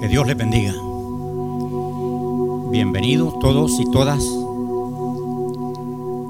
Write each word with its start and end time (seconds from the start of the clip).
Que 0.00 0.08
Dios 0.08 0.26
les 0.26 0.36
bendiga. 0.36 0.74
Bienvenidos 2.70 3.38
todos 3.38 3.78
y 3.80 3.90
todas 3.90 4.24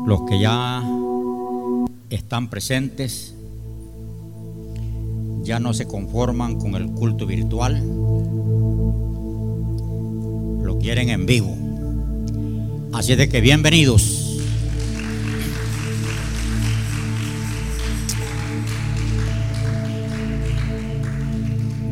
los 0.06 0.22
que 0.28 0.38
ya 0.38 0.82
están 2.10 2.48
presentes, 2.50 3.34
ya 5.42 5.58
no 5.58 5.72
se 5.74 5.86
conforman 5.86 6.58
con 6.58 6.74
el 6.74 6.90
culto 6.90 7.26
virtual, 7.26 7.82
lo 10.62 10.78
quieren 10.78 11.08
en 11.08 11.26
vivo. 11.26 11.56
Así 12.92 13.16
de 13.16 13.28
que 13.28 13.40
bienvenidos. 13.40 14.23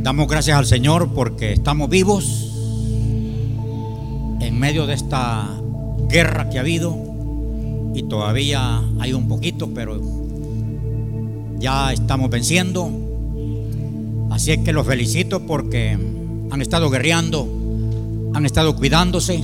Damos 0.03 0.27
gracias 0.27 0.59
al 0.59 0.66
Señor 0.66 1.11
porque 1.14 1.53
estamos 1.53 1.89
vivos 1.89 2.50
en 4.40 4.58
medio 4.58 4.85
de 4.85 4.94
esta 4.94 5.49
guerra 6.08 6.50
que 6.50 6.58
ha 6.58 6.63
habido 6.63 6.99
y 7.94 8.03
todavía 8.03 8.82
hay 8.99 9.13
un 9.13 9.29
poquito, 9.29 9.72
pero 9.72 10.00
ya 11.61 11.93
estamos 11.93 12.30
venciendo. 12.30 12.91
Así 14.32 14.50
es 14.50 14.58
que 14.58 14.72
los 14.72 14.89
felicito 14.89 15.46
porque 15.46 15.96
han 16.50 16.61
estado 16.61 16.91
guerreando, 16.91 17.46
han 18.35 18.44
estado 18.44 18.75
cuidándose. 18.75 19.41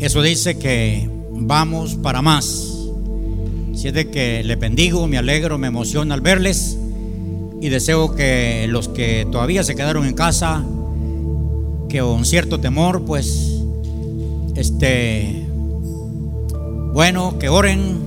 Eso 0.00 0.22
dice 0.22 0.58
que 0.58 1.06
vamos 1.32 1.96
para 1.96 2.22
más. 2.22 2.86
Así 3.74 3.88
es 3.88 3.92
de 3.92 4.08
que 4.08 4.42
les 4.42 4.58
bendigo, 4.58 5.06
me 5.06 5.18
alegro, 5.18 5.58
me 5.58 5.66
emociona 5.66 6.14
al 6.14 6.22
verles 6.22 6.77
y 7.60 7.68
deseo 7.68 8.14
que 8.14 8.66
los 8.68 8.88
que 8.88 9.26
todavía 9.30 9.64
se 9.64 9.74
quedaron 9.74 10.06
en 10.06 10.14
casa, 10.14 10.64
que 11.88 12.00
con 12.00 12.24
cierto 12.24 12.60
temor, 12.60 13.04
pues, 13.04 13.62
este, 14.54 15.46
bueno, 16.92 17.38
que 17.38 17.48
oren, 17.48 17.98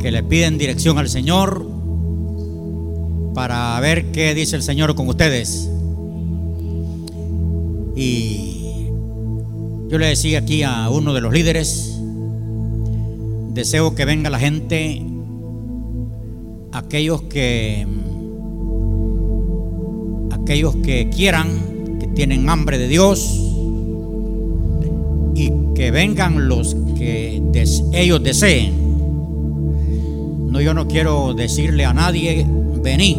que 0.00 0.10
le 0.10 0.22
piden 0.22 0.58
dirección 0.58 0.98
al 0.98 1.08
Señor 1.08 1.66
para 3.34 3.78
ver 3.80 4.10
qué 4.12 4.34
dice 4.34 4.56
el 4.56 4.62
Señor 4.62 4.94
con 4.94 5.08
ustedes. 5.08 5.70
Y 7.94 8.86
yo 9.88 9.98
le 9.98 10.06
decía 10.06 10.38
aquí 10.38 10.62
a 10.62 10.88
uno 10.90 11.12
de 11.12 11.20
los 11.20 11.32
líderes, 11.32 12.00
deseo 13.52 13.94
que 13.94 14.04
venga 14.04 14.30
la 14.30 14.38
gente 14.38 15.04
aquellos 16.72 17.22
que 17.22 17.86
aquellos 20.50 20.74
que 20.78 21.08
quieran, 21.10 21.46
que 22.00 22.08
tienen 22.08 22.50
hambre 22.50 22.76
de 22.76 22.88
Dios 22.88 23.40
y 25.36 25.52
que 25.76 25.92
vengan 25.92 26.48
los 26.48 26.74
que 26.98 27.40
ellos 27.92 28.20
deseen. 28.20 28.74
No, 30.50 30.60
yo 30.60 30.74
no 30.74 30.88
quiero 30.88 31.34
decirle 31.34 31.84
a 31.84 31.94
nadie, 31.94 32.44
vení, 32.82 33.16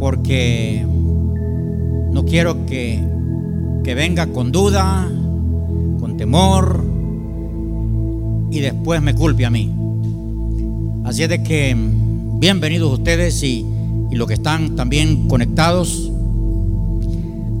porque 0.00 0.84
no 2.10 2.24
quiero 2.24 2.66
que, 2.66 3.00
que 3.84 3.94
venga 3.94 4.26
con 4.26 4.50
duda, 4.50 5.08
con 6.00 6.16
temor 6.16 6.84
y 8.50 8.58
después 8.58 9.00
me 9.00 9.14
culpe 9.14 9.46
a 9.46 9.50
mí. 9.50 9.72
Así 11.04 11.22
es 11.22 11.28
de 11.28 11.44
que 11.44 11.76
bienvenidos 12.40 12.92
ustedes 12.92 13.40
y, 13.44 13.64
y 14.10 14.16
los 14.16 14.28
que 14.28 14.34
están 14.34 14.76
también 14.76 15.28
conectados. 15.28 16.10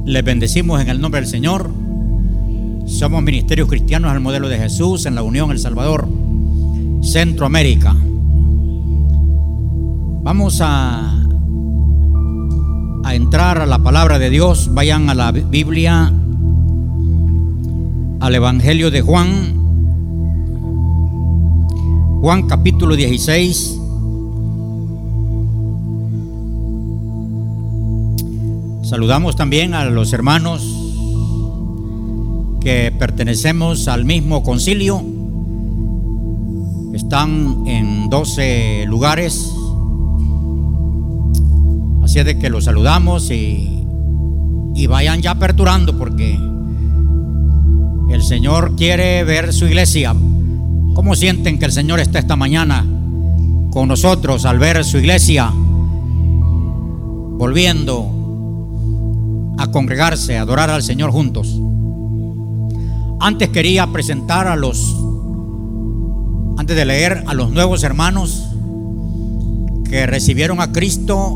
Les 0.04 0.24
bendecimos 0.24 0.80
en 0.80 0.88
el 0.88 1.00
nombre 1.00 1.20
del 1.20 1.28
Señor. 1.28 1.70
Somos 2.86 3.22
ministerios 3.22 3.68
cristianos 3.68 4.12
al 4.12 4.20
modelo 4.20 4.48
de 4.48 4.58
Jesús 4.58 5.06
en 5.06 5.14
la 5.14 5.22
Unión 5.22 5.50
El 5.50 5.58
Salvador, 5.58 6.08
Centroamérica. 7.02 7.96
Vamos 10.22 10.60
a, 10.60 11.24
a 13.04 13.14
entrar 13.14 13.58
a 13.58 13.66
la 13.66 13.78
palabra 13.80 14.18
de 14.18 14.30
Dios. 14.30 14.70
Vayan 14.72 15.10
a 15.10 15.14
la 15.14 15.32
Biblia, 15.32 16.12
al 18.20 18.34
Evangelio 18.34 18.90
de 18.90 19.02
Juan, 19.02 19.56
Juan 22.20 22.46
capítulo 22.48 22.96
16. 22.96 23.75
Saludamos 28.88 29.34
también 29.34 29.74
a 29.74 29.84
los 29.86 30.12
hermanos 30.12 30.64
que 32.60 32.94
pertenecemos 32.96 33.88
al 33.88 34.04
mismo 34.04 34.44
concilio. 34.44 35.02
Están 36.94 37.64
en 37.66 38.08
12 38.08 38.84
lugares. 38.86 39.52
Así 42.04 42.20
es 42.20 42.24
de 42.26 42.38
que 42.38 42.48
los 42.48 42.66
saludamos 42.66 43.32
y, 43.32 43.84
y 44.76 44.86
vayan 44.86 45.20
ya 45.20 45.32
aperturando 45.32 45.98
porque 45.98 46.38
el 48.08 48.22
Señor 48.22 48.76
quiere 48.76 49.24
ver 49.24 49.52
su 49.52 49.66
iglesia 49.66 50.14
¿Cómo 50.94 51.16
sienten 51.16 51.58
que 51.58 51.64
el 51.64 51.72
Señor 51.72 51.98
está 51.98 52.20
esta 52.20 52.36
mañana 52.36 52.86
con 53.72 53.88
nosotros 53.88 54.44
al 54.46 54.60
ver 54.60 54.84
su 54.84 54.98
iglesia 54.98 55.52
volviendo 57.36 58.15
a 59.58 59.70
congregarse, 59.70 60.36
a 60.36 60.42
adorar 60.42 60.70
al 60.70 60.82
Señor 60.82 61.10
juntos? 61.10 61.60
Antes 63.20 63.48
quería 63.48 63.86
presentar 63.88 64.46
a 64.46 64.56
los, 64.56 64.96
antes 66.58 66.76
de 66.76 66.84
leer 66.84 67.24
a 67.26 67.34
los 67.34 67.50
nuevos 67.50 67.82
hermanos 67.82 68.48
que 69.88 70.06
recibieron 70.06 70.60
a 70.60 70.72
Cristo 70.72 71.28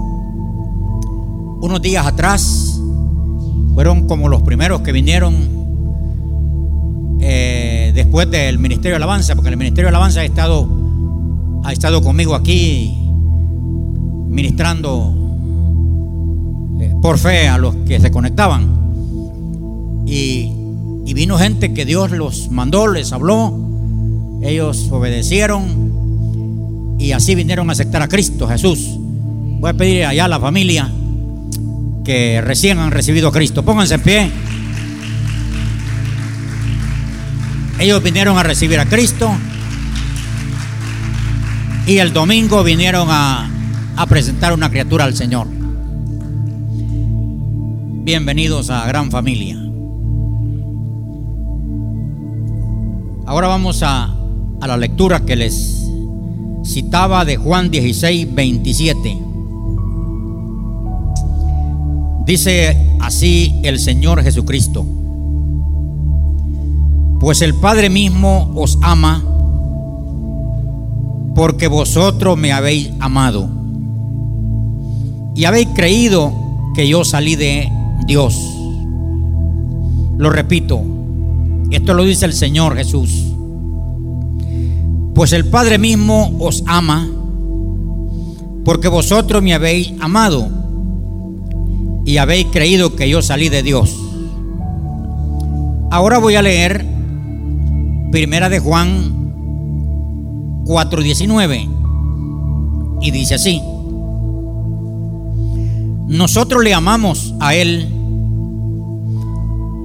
unos 1.63 1.81
días 1.83 2.07
atrás, 2.07 2.81
fueron 3.75 4.07
como 4.07 4.29
los 4.29 4.43
primeros 4.43 4.81
que 4.83 4.93
vinieron 4.93 5.61
eh, 7.21 7.93
después 7.95 8.31
del 8.31 8.59
Ministerio 8.59 8.93
de 8.93 8.97
Alabanza, 8.97 9.35
porque 9.35 9.51
el 9.51 9.57
Ministerio 9.57 9.87
de 9.87 9.91
Alabanza 9.91 10.21
ha 10.21 10.25
estado, 10.25 10.69
ha 11.65 11.73
estado 11.73 12.03
conmigo 12.03 12.35
aquí 12.35 12.97
ministrando 14.29 15.20
por 17.03 17.19
fe 17.19 17.49
a 17.49 17.59
los 17.59 17.75
que 17.87 18.01
se 18.01 18.11
conectaban. 18.11 18.81
Y, 20.07 20.53
y 21.07 21.15
vino 21.15 21.39
gente 21.39 21.73
que 21.73 21.85
Dios 21.85 22.11
los 22.11 22.51
mandó, 22.51 22.89
les 22.89 23.13
habló, 23.13 23.55
ellos 24.43 24.89
obedecieron 24.91 26.97
y 26.99 27.13
así 27.13 27.35
vinieron 27.35 27.71
a 27.71 27.73
aceptar 27.73 28.03
a 28.03 28.09
Cristo 28.09 28.49
Jesús. 28.49 28.99
Voy 29.61 29.71
a 29.71 29.75
pedir 29.75 30.05
allá 30.05 30.27
a 30.27 30.29
la 30.29 30.41
familia 30.41 30.91
que 32.05 32.41
recién 32.41 32.79
han 32.79 32.91
recibido 32.91 33.29
a 33.29 33.33
Cristo. 33.33 33.65
Pónganse 33.65 33.95
en 33.95 34.01
pie. 34.01 34.31
Ellos 37.79 38.03
vinieron 38.03 38.37
a 38.37 38.43
recibir 38.43 38.79
a 38.79 38.87
Cristo 38.87 39.31
y 41.87 41.99
el 41.99 42.13
domingo 42.13 42.63
vinieron 42.63 43.09
a, 43.11 43.49
presentar 44.09 44.53
una 44.53 44.71
criatura 44.71 45.05
al 45.05 45.15
Señor. 45.15 45.47
Bienvenidos 48.03 48.71
a 48.71 48.87
Gran 48.87 49.11
Familia. 49.11 49.57
Ahora 53.27 53.47
vamos 53.49 53.83
a, 53.83 54.17
a 54.61 54.67
la 54.67 54.77
lectura 54.77 55.21
que 55.21 55.37
les 55.37 55.87
citaba 56.65 57.25
de 57.25 57.37
Juan 57.37 57.71
16, 57.71 58.35
27. 58.35 59.19
Dice 62.25 62.97
así 63.01 63.61
el 63.63 63.79
Señor 63.79 64.23
Jesucristo 64.23 64.87
pues 67.21 67.43
el 67.43 67.55
Padre 67.55 67.91
mismo 67.91 68.51
os 68.57 68.79
ama 68.81 69.23
porque 71.35 71.69
vosotros 71.69 72.39
me 72.39 72.51
habéis 72.51 72.93
amado 72.99 73.47
y 75.37 75.45
habéis 75.45 75.69
creído 75.75 76.33
que 76.75 76.89
yo 76.89 77.05
salí 77.05 77.37
de 77.37 77.71
Dios. 78.07 78.37
Lo 80.19 80.31
repito, 80.31 80.83
esto 81.71 81.95
lo 81.95 82.05
dice 82.05 82.27
el 82.27 82.33
Señor 82.33 82.77
Jesús. 82.77 83.27
Pues 85.15 85.33
el 85.33 85.47
Padre 85.47 85.79
mismo 85.79 86.37
os 86.41 86.63
ama 86.67 87.09
porque 88.65 88.89
vosotros 88.89 89.43
me 89.43 89.55
habéis 89.55 89.93
amado 90.01 90.49
y 92.05 92.19
habéis 92.19 92.47
creído 92.47 92.97
que 92.97 93.09
yo 93.09 93.23
salí 93.23 93.49
de 93.49 93.63
Dios. 93.63 93.97
Ahora 95.91 96.19
voy 96.19 96.37
a 96.37 96.43
leer 96.43 96.87
Primera 98.11 98.49
de 98.49 98.59
Juan 98.59 99.21
4:19. 100.65 101.69
Y 103.03 103.11
dice 103.13 103.37
así. 103.37 103.63
Nosotros 106.11 106.65
le 106.65 106.75
amamos 106.75 107.35
a 107.39 107.55
Él 107.55 107.89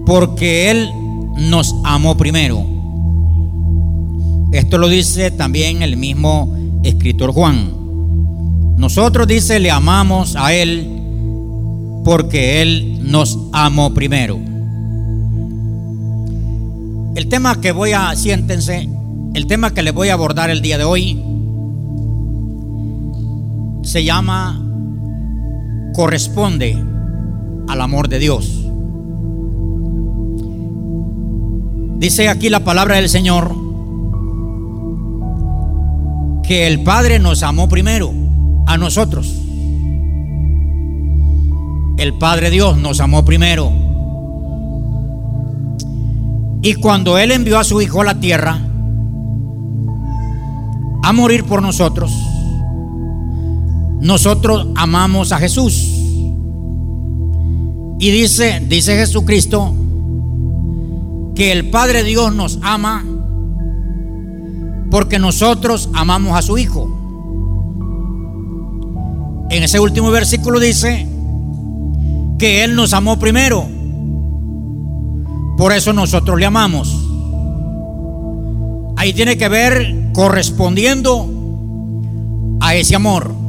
porque 0.07 0.71
Él 0.71 0.89
nos 1.37 1.75
amó 1.83 2.17
primero. 2.17 2.65
Esto 4.51 4.79
lo 4.79 4.87
dice 4.87 5.29
también 5.29 5.83
el 5.83 5.97
mismo 5.97 6.51
escritor 6.83 7.31
Juan. 7.31 7.71
Nosotros, 8.75 9.27
dice, 9.27 9.59
le 9.59 9.69
amamos 9.69 10.35
a 10.35 10.51
Él 10.51 10.89
porque 12.03 12.63
Él 12.63 13.01
nos 13.03 13.37
amó 13.53 13.93
primero. 13.93 14.39
El 17.15 17.29
tema 17.29 17.61
que 17.61 17.71
voy 17.71 17.91
a, 17.91 18.15
siéntense, 18.15 18.89
el 19.35 19.45
tema 19.45 19.75
que 19.75 19.83
les 19.83 19.93
voy 19.93 20.09
a 20.09 20.13
abordar 20.13 20.49
el 20.49 20.63
día 20.63 20.79
de 20.79 20.85
hoy 20.85 21.21
se 23.83 24.03
llama 24.03 24.64
corresponde 25.95 26.77
al 27.67 27.81
amor 27.81 28.09
de 28.09 28.19
Dios. 28.19 28.65
Dice 31.97 32.27
aquí 32.27 32.49
la 32.49 32.63
palabra 32.63 32.97
del 32.97 33.07
Señor 33.07 33.55
que 36.43 36.67
el 36.67 36.83
Padre 36.83 37.19
nos 37.19 37.43
amó 37.43 37.69
primero 37.69 38.11
a 38.67 38.77
nosotros. 38.77 39.33
El 41.97 42.13
Padre 42.19 42.49
Dios 42.49 42.77
nos 42.77 42.99
amó 42.99 43.23
primero. 43.23 43.71
Y 46.61 46.73
cuando 46.75 47.17
Él 47.17 47.31
envió 47.31 47.57
a 47.57 47.63
su 47.63 47.81
Hijo 47.81 48.01
a 48.01 48.05
la 48.05 48.19
tierra 48.19 48.59
a 51.03 51.13
morir 51.13 51.45
por 51.45 51.61
nosotros, 51.61 52.11
nosotros 54.01 54.67
amamos 54.75 55.31
a 55.31 55.37
Jesús. 55.37 55.91
Y 57.99 58.11
dice, 58.11 58.61
dice 58.67 58.97
Jesucristo, 58.97 59.73
que 61.33 61.51
el 61.51 61.69
Padre 61.69 62.03
Dios 62.03 62.33
nos 62.33 62.59
ama 62.61 63.03
porque 64.89 65.19
nosotros 65.19 65.89
amamos 65.93 66.37
a 66.37 66.41
su 66.41 66.57
Hijo. 66.57 66.89
En 69.49 69.63
ese 69.63 69.79
último 69.79 70.11
versículo 70.11 70.59
dice 70.59 71.07
que 72.37 72.63
Él 72.63 72.75
nos 72.75 72.93
amó 72.93 73.19
primero. 73.19 73.65
Por 75.57 75.71
eso 75.71 75.93
nosotros 75.93 76.39
le 76.39 76.45
amamos. 76.45 77.01
Ahí 78.97 79.13
tiene 79.13 79.37
que 79.37 79.49
ver 79.49 80.11
correspondiendo 80.13 81.29
a 82.59 82.75
ese 82.75 82.95
amor. 82.95 83.44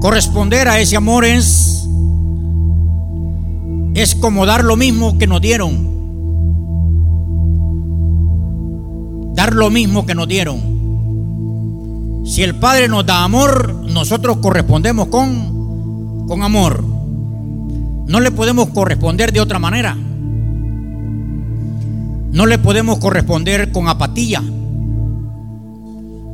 Corresponder 0.00 0.68
a 0.68 0.80
ese 0.80 0.96
amor 0.96 1.24
es 1.24 1.74
es 3.94 4.14
como 4.16 4.44
dar 4.44 4.64
lo 4.64 4.76
mismo 4.76 5.16
que 5.18 5.28
nos 5.28 5.40
dieron. 5.40 5.94
Dar 9.34 9.54
lo 9.54 9.70
mismo 9.70 10.04
que 10.04 10.16
nos 10.16 10.26
dieron. 10.26 12.22
Si 12.26 12.42
el 12.42 12.56
Padre 12.56 12.88
nos 12.88 13.06
da 13.06 13.22
amor, 13.22 13.72
nosotros 13.88 14.38
correspondemos 14.38 15.06
con, 15.08 16.26
con 16.26 16.42
amor. 16.42 16.82
No 18.06 18.18
le 18.18 18.32
podemos 18.32 18.70
corresponder 18.70 19.32
de 19.32 19.40
otra 19.40 19.60
manera. 19.60 19.96
No 22.32 22.46
le 22.46 22.58
podemos 22.58 22.98
corresponder 22.98 23.70
con 23.70 23.88
apatía. 23.88 24.42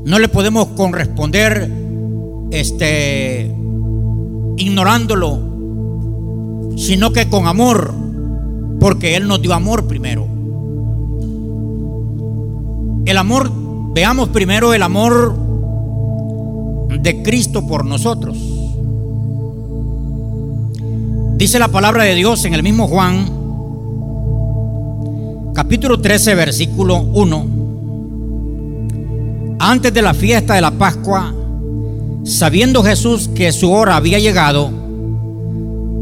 No 0.07 0.19
le 0.19 0.29
podemos 0.29 0.69
corresponder 0.69 1.80
este 2.51 3.55
ignorándolo 4.57 5.51
sino 6.81 7.13
que 7.13 7.29
con 7.29 7.47
amor, 7.47 7.93
porque 8.81 9.15
Él 9.15 9.29
nos 9.29 9.43
dio 9.43 9.53
amor 9.53 9.87
primero. 9.87 10.27
El 13.05 13.19
amor, 13.19 13.51
veamos 13.93 14.31
primero 14.31 14.73
el 14.73 14.83
amor 14.83 15.37
de 17.01 17.23
Cristo 17.23 17.67
por 17.67 17.85
nosotros. 17.85 18.39
Dice 21.37 21.59
la 21.59 21.69
palabra 21.69 22.05
de 22.05 22.15
Dios 22.15 22.47
en 22.47 22.55
el 22.55 22.63
mismo 22.63 22.89
Juan, 22.89 23.27
capítulo 25.55 26.01
13, 26.01 26.35
versículo 26.35 26.97
1. 26.97 27.47
Antes 29.59 29.93
de 29.93 30.01
la 30.01 30.15
fiesta 30.15 30.55
de 30.55 30.63
la 30.63 30.71
Pascua, 30.71 31.35
sabiendo 32.25 32.83
Jesús 32.83 33.29
que 33.35 33.53
su 33.53 33.73
hora 33.73 33.97
había 33.97 34.19
llegado, 34.19 34.71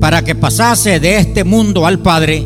para 0.00 0.22
que 0.22 0.34
pasase 0.34 1.00
de 1.00 1.18
este 1.18 1.44
mundo 1.44 1.86
al 1.86 1.98
Padre, 1.98 2.44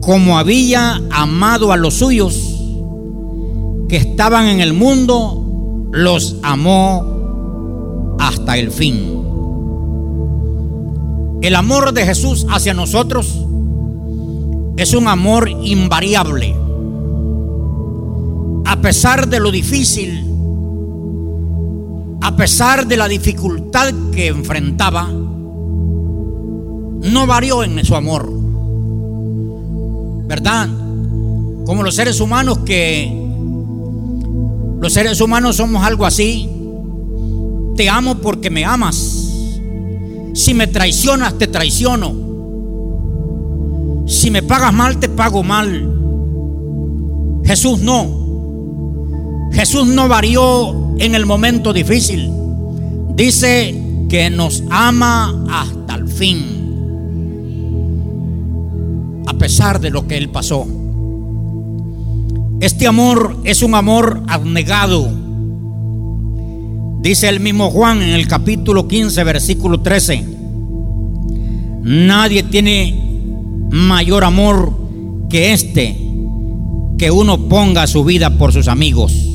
como 0.00 0.38
había 0.38 1.00
amado 1.10 1.72
a 1.72 1.76
los 1.76 1.94
suyos 1.94 2.60
que 3.88 3.96
estaban 3.96 4.46
en 4.46 4.60
el 4.60 4.72
mundo, 4.72 5.88
los 5.92 6.36
amó 6.42 8.16
hasta 8.20 8.56
el 8.56 8.70
fin. 8.70 9.20
El 11.42 11.54
amor 11.54 11.92
de 11.92 12.04
Jesús 12.04 12.46
hacia 12.50 12.74
nosotros 12.74 13.46
es 14.76 14.94
un 14.94 15.08
amor 15.08 15.48
invariable. 15.48 16.54
A 18.66 18.80
pesar 18.80 19.28
de 19.28 19.40
lo 19.40 19.50
difícil, 19.50 20.29
a 22.20 22.36
pesar 22.36 22.86
de 22.86 22.96
la 22.96 23.08
dificultad 23.08 23.92
que 24.12 24.28
enfrentaba, 24.28 25.08
no 27.02 27.26
varió 27.26 27.64
en 27.64 27.84
su 27.84 27.96
amor. 27.96 28.30
¿Verdad? 30.26 30.68
Como 31.64 31.82
los 31.82 31.94
seres 31.94 32.20
humanos 32.20 32.58
que 32.58 33.20
los 34.80 34.92
seres 34.94 35.20
humanos 35.20 35.56
somos 35.56 35.84
algo 35.84 36.06
así. 36.06 36.48
Te 37.76 37.88
amo 37.88 38.16
porque 38.16 38.48
me 38.50 38.64
amas. 38.64 38.96
Si 40.32 40.54
me 40.54 40.66
traicionas, 40.66 41.36
te 41.36 41.46
traiciono. 41.46 42.14
Si 44.06 44.30
me 44.30 44.42
pagas 44.42 44.72
mal, 44.72 44.98
te 44.98 45.08
pago 45.08 45.42
mal. 45.42 45.96
Jesús 47.44 47.80
no. 47.80 48.19
Jesús 49.52 49.86
no 49.86 50.08
varió 50.08 50.94
en 50.98 51.14
el 51.14 51.26
momento 51.26 51.72
difícil. 51.72 52.30
Dice 53.14 53.74
que 54.08 54.30
nos 54.30 54.62
ama 54.70 55.44
hasta 55.50 55.94
el 55.94 56.08
fin 56.08 56.60
pesar 59.40 59.80
de 59.80 59.90
lo 59.90 60.06
que 60.06 60.18
él 60.18 60.28
pasó. 60.28 60.66
Este 62.60 62.86
amor 62.86 63.38
es 63.44 63.62
un 63.62 63.74
amor 63.74 64.22
abnegado. 64.28 65.10
Dice 67.00 67.26
el 67.30 67.40
mismo 67.40 67.70
Juan 67.70 68.02
en 68.02 68.10
el 68.10 68.28
capítulo 68.28 68.86
15, 68.86 69.24
versículo 69.24 69.80
13. 69.80 70.24
Nadie 71.82 72.42
tiene 72.42 73.02
mayor 73.70 74.24
amor 74.24 74.74
que 75.30 75.54
este, 75.54 75.96
que 76.98 77.10
uno 77.10 77.48
ponga 77.48 77.86
su 77.86 78.04
vida 78.04 78.36
por 78.36 78.52
sus 78.52 78.68
amigos. 78.68 79.29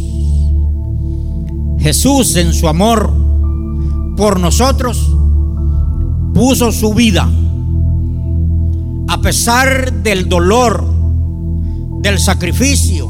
Jesús 1.85 2.35
en 2.35 2.51
su 2.51 2.67
amor 2.67 3.13
por 4.17 4.39
nosotros 4.39 5.15
puso 6.33 6.71
su 6.71 6.95
vida 6.95 7.29
a 9.07 9.21
pesar 9.21 9.93
del 10.01 10.27
dolor, 10.27 10.83
del 12.01 12.17
sacrificio, 12.17 13.07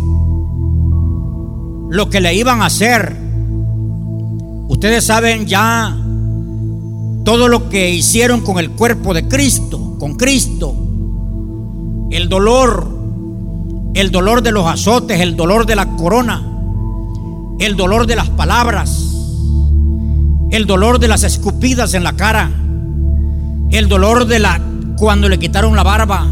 lo 1.89 2.09
que 2.09 2.19
le 2.19 2.35
iban 2.35 2.61
a 2.61 2.65
hacer. 2.65 3.15
Ustedes 4.67 5.05
saben 5.05 5.45
ya 5.45 5.97
todo 7.23 7.47
lo 7.47 7.69
que 7.69 7.91
hicieron 7.91 8.41
con 8.41 8.59
el 8.59 8.71
cuerpo 8.71 9.13
de 9.13 9.25
Cristo, 9.29 9.95
con 9.97 10.15
Cristo. 10.15 10.75
El 12.11 12.27
dolor, 12.27 12.89
el 13.93 14.11
dolor 14.11 14.41
de 14.41 14.51
los 14.51 14.67
azotes, 14.67 15.21
el 15.21 15.37
dolor 15.37 15.65
de 15.65 15.77
la 15.77 15.95
corona, 15.95 16.54
el 17.59 17.75
dolor 17.75 18.05
de 18.07 18.15
las 18.15 18.29
palabras, 18.29 19.15
el 20.51 20.65
dolor 20.65 20.99
de 20.99 21.07
las 21.07 21.23
escupidas 21.23 21.93
en 21.93 22.03
la 22.03 22.13
cara, 22.13 22.51
el 23.71 23.87
dolor 23.87 24.25
de 24.25 24.39
la 24.39 24.61
cuando 24.97 25.29
le 25.29 25.39
quitaron 25.39 25.75
la 25.75 25.83
barba, 25.83 26.25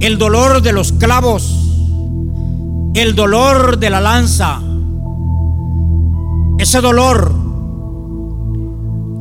el 0.00 0.18
dolor 0.18 0.62
de 0.62 0.72
los 0.72 0.92
clavos, 0.92 1.54
el 2.94 3.14
dolor 3.14 3.78
de 3.78 3.90
la 3.90 4.00
lanza, 4.00 4.60
ese 6.58 6.80
dolor 6.80 7.32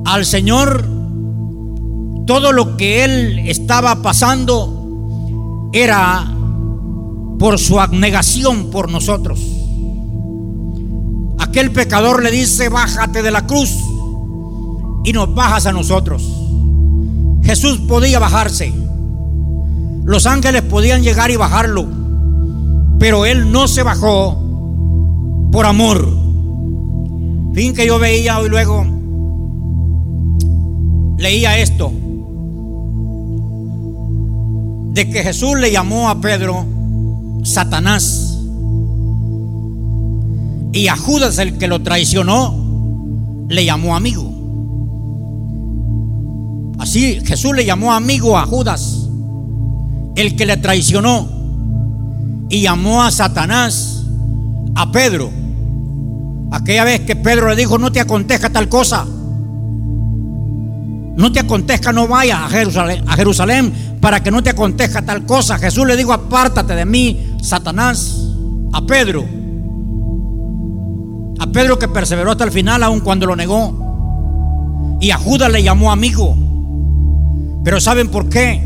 al 0.06 0.26
Señor, 0.26 0.86
todo 2.26 2.52
lo 2.52 2.78
que 2.78 3.04
Él 3.04 3.40
estaba 3.48 4.02
pasando 4.02 5.70
era 5.74 6.32
por 7.38 7.60
su 7.60 7.80
abnegación 7.80 8.70
por 8.70 8.90
nosotros. 8.90 9.55
Aquel 11.56 11.72
pecador 11.72 12.22
le 12.22 12.32
dice, 12.32 12.68
bájate 12.68 13.24
de 13.24 13.32
la 13.32 13.48
cruz. 13.48 13.80
y 15.06 15.14
nos 15.14 15.34
bajas 15.34 15.66
a 15.66 15.72
nosotros. 15.72 16.22
Jesús 17.44 17.80
podía 17.88 18.20
bajarse. 18.20 18.74
Los 20.04 20.26
ángeles 20.26 20.64
podían 20.64 21.02
llegar 21.02 21.32
y 21.32 21.38
bajarlo. 21.38 21.88
Pero 23.00 23.26
Él 23.26 23.54
no 23.54 23.70
se 23.70 23.84
bajó 23.84 24.38
por 25.54 25.66
amor. 25.66 26.06
Fin 27.54 27.74
que 27.74 27.88
yo 27.88 28.00
veía 28.00 28.38
hoy 28.38 28.50
luego, 28.50 28.86
leía 31.18 31.58
esto, 31.60 31.90
de 34.92 35.10
que 35.10 35.24
Jesús 35.24 35.58
le 35.58 35.72
llamó 35.72 36.10
a 36.10 36.20
Pedro 36.20 36.66
Satanás. 37.46 38.35
Y 40.76 40.90
a 40.90 40.98
Judas, 40.98 41.38
el 41.38 41.58
que 41.58 41.70
lo 41.70 41.82
traicionó, 41.82 42.54
le 43.48 43.64
llamó 43.64 43.96
amigo. 43.96 44.30
Así 46.80 47.22
Jesús 47.24 47.56
le 47.56 47.64
llamó 47.64 47.94
amigo 47.94 48.38
a 48.38 48.46
Judas, 48.46 49.08
el 50.18 50.36
que 50.36 50.46
le 50.46 50.58
traicionó, 50.58 51.30
y 52.50 52.62
llamó 52.62 53.04
a 53.04 53.12
Satanás, 53.12 54.04
a 54.76 54.92
Pedro. 54.92 55.32
Aquella 56.52 56.84
vez 56.84 57.00
que 57.00 57.16
Pedro 57.16 57.48
le 57.48 57.56
dijo, 57.56 57.78
no 57.78 57.94
te 57.94 58.02
acontezca 58.02 58.50
tal 58.50 58.68
cosa. 58.68 59.06
No 61.16 61.32
te 61.32 61.40
acontezca, 61.40 61.94
no 61.94 62.10
vayas 62.10 62.42
a 62.42 62.50
Jerusalén, 62.50 63.02
a 63.08 63.16
Jerusalén 63.16 63.98
para 64.02 64.22
que 64.22 64.30
no 64.30 64.44
te 64.44 64.50
acontezca 64.50 65.02
tal 65.04 65.26
cosa. 65.26 65.58
Jesús 65.58 65.88
le 65.88 65.96
dijo, 65.96 66.12
apártate 66.12 66.76
de 66.76 66.84
mí, 66.84 67.38
Satanás, 67.42 68.18
a 68.74 68.82
Pedro. 68.82 69.35
A 71.40 71.48
Pedro 71.48 71.78
que 71.78 71.88
perseveró 71.88 72.32
hasta 72.32 72.44
el 72.44 72.52
final, 72.52 72.84
aun 72.84 73.02
cuando 73.02 73.26
lo 73.26 73.36
negó. 73.36 74.98
Y 75.02 75.12
a 75.12 75.18
Judas 75.18 75.52
le 75.52 75.64
llamó 75.64 75.92
amigo. 75.92 76.36
Pero 77.64 77.80
¿saben 77.82 78.10
por 78.10 78.30
qué? 78.30 78.62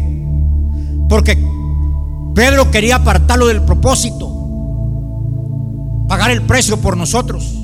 Porque 1.08 1.38
Pedro 2.36 2.70
quería 2.70 2.98
apartarlo 2.98 3.48
del 3.48 3.62
propósito. 3.64 4.36
Pagar 6.08 6.32
el 6.32 6.42
precio 6.44 6.78
por 6.78 6.98
nosotros. 6.98 7.56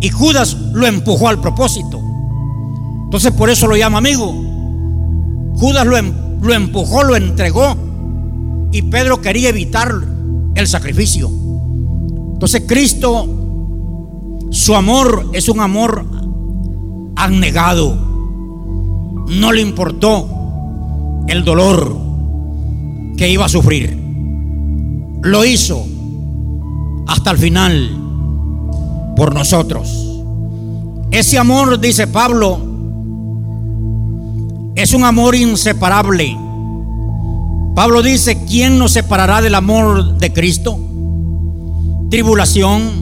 Y 0.00 0.08
Judas 0.10 0.54
lo 0.72 0.86
empujó 0.86 1.28
al 1.28 1.40
propósito. 1.40 2.00
Entonces 3.04 3.32
por 3.32 3.50
eso 3.50 3.66
lo 3.66 3.76
llama 3.76 3.98
amigo. 3.98 4.32
Judas 5.54 5.86
lo, 5.86 5.96
em, 5.96 6.12
lo 6.40 6.52
empujó, 6.54 7.04
lo 7.04 7.14
entregó. 7.16 7.76
Y 8.72 8.82
Pedro 8.82 9.20
quería 9.20 9.50
evitar 9.50 9.92
el 10.54 10.66
sacrificio. 10.66 11.30
Entonces 12.32 12.62
Cristo, 12.66 13.41
su 14.52 14.76
amor 14.76 15.30
es 15.32 15.48
un 15.48 15.60
amor 15.60 16.04
abnegado. 17.16 17.96
No 19.26 19.50
le 19.50 19.62
importó 19.62 20.28
el 21.26 21.42
dolor 21.42 21.96
que 23.16 23.30
iba 23.30 23.46
a 23.46 23.48
sufrir. 23.48 23.98
Lo 25.22 25.44
hizo 25.46 25.86
hasta 27.06 27.30
el 27.30 27.38
final 27.38 27.96
por 29.16 29.34
nosotros. 29.34 30.20
Ese 31.10 31.38
amor, 31.38 31.80
dice 31.80 32.06
Pablo, 32.06 32.58
es 34.74 34.92
un 34.92 35.04
amor 35.04 35.34
inseparable. 35.34 36.36
Pablo 37.74 38.02
dice, 38.02 38.44
¿quién 38.44 38.78
nos 38.78 38.92
separará 38.92 39.40
del 39.40 39.54
amor 39.54 40.18
de 40.18 40.30
Cristo? 40.30 40.78
Tribulación, 42.10 43.01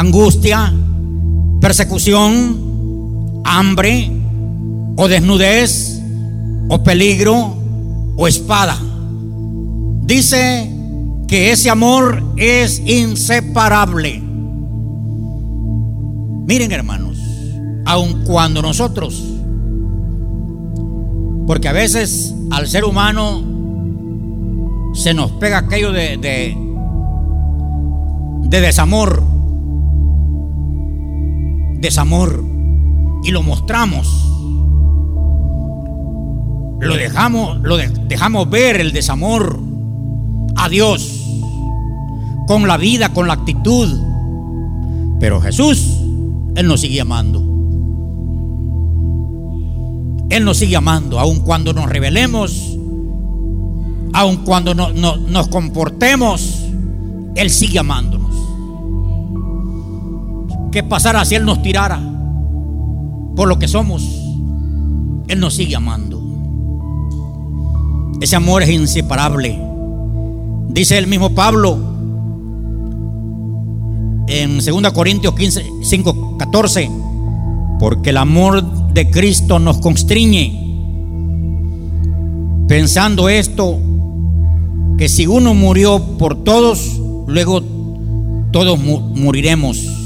angustia, 0.00 0.72
persecución, 1.60 3.42
hambre 3.44 4.10
o 4.96 5.08
desnudez 5.08 6.00
o 6.70 6.82
peligro 6.82 7.54
o 8.16 8.26
espada. 8.26 8.78
Dice 10.02 10.70
que 11.28 11.52
ese 11.52 11.68
amor 11.68 12.22
es 12.38 12.80
inseparable. 12.80 14.22
Miren 16.46 16.72
hermanos, 16.72 17.18
aun 17.84 18.24
cuando 18.24 18.62
nosotros, 18.62 19.22
porque 21.46 21.68
a 21.68 21.72
veces 21.72 22.34
al 22.50 22.68
ser 22.68 22.84
humano 22.84 23.44
se 24.94 25.12
nos 25.12 25.30
pega 25.32 25.58
aquello 25.58 25.92
de, 25.92 26.16
de, 26.16 26.56
de 28.48 28.60
desamor, 28.62 29.29
desamor, 31.80 32.44
y 33.22 33.30
lo 33.30 33.42
mostramos. 33.42 34.06
Lo 36.80 36.96
dejamos, 36.96 37.60
lo 37.60 37.76
dejamos 37.76 38.48
ver 38.48 38.80
el 38.80 38.92
desamor 38.92 39.60
a 40.56 40.68
Dios 40.68 41.20
con 42.46 42.66
la 42.66 42.76
vida, 42.76 43.12
con 43.12 43.26
la 43.26 43.34
actitud. 43.34 43.88
Pero 45.20 45.40
Jesús, 45.40 45.98
Él 46.54 46.66
nos 46.66 46.80
sigue 46.80 47.00
amando. 47.00 47.50
Él 50.30 50.44
nos 50.44 50.58
sigue 50.58 50.76
amando, 50.76 51.18
aun 51.18 51.40
cuando 51.40 51.72
nos 51.72 51.88
rebelemos, 51.88 52.76
aun 54.12 54.38
cuando 54.38 54.74
nos 54.74 55.48
comportemos, 55.48 56.64
Él 57.34 57.50
sigue 57.50 57.80
amándonos. 57.80 58.19
¿Qué 60.70 60.82
pasara 60.82 61.24
si 61.24 61.34
Él 61.34 61.44
nos 61.44 61.62
tirara 61.62 62.00
por 63.36 63.48
lo 63.48 63.58
que 63.58 63.68
somos? 63.68 64.02
Él 65.28 65.40
nos 65.40 65.54
sigue 65.54 65.76
amando. 65.76 66.20
Ese 68.20 68.36
amor 68.36 68.62
es 68.62 68.70
inseparable. 68.70 69.58
Dice 70.68 70.98
el 70.98 71.06
mismo 71.06 71.30
Pablo 71.30 71.78
en 74.28 74.58
2 74.58 74.92
Corintios 74.92 75.34
15, 75.34 75.64
5, 75.82 76.36
14, 76.38 76.90
porque 77.80 78.10
el 78.10 78.18
amor 78.18 78.62
de 78.92 79.10
Cristo 79.10 79.58
nos 79.58 79.78
constriñe, 79.78 80.76
pensando 82.68 83.28
esto, 83.28 83.78
que 84.98 85.08
si 85.08 85.26
uno 85.26 85.54
murió 85.54 86.00
por 86.18 86.44
todos, 86.44 87.00
luego 87.26 87.62
todos 88.52 88.78
moriremos, 88.78 89.99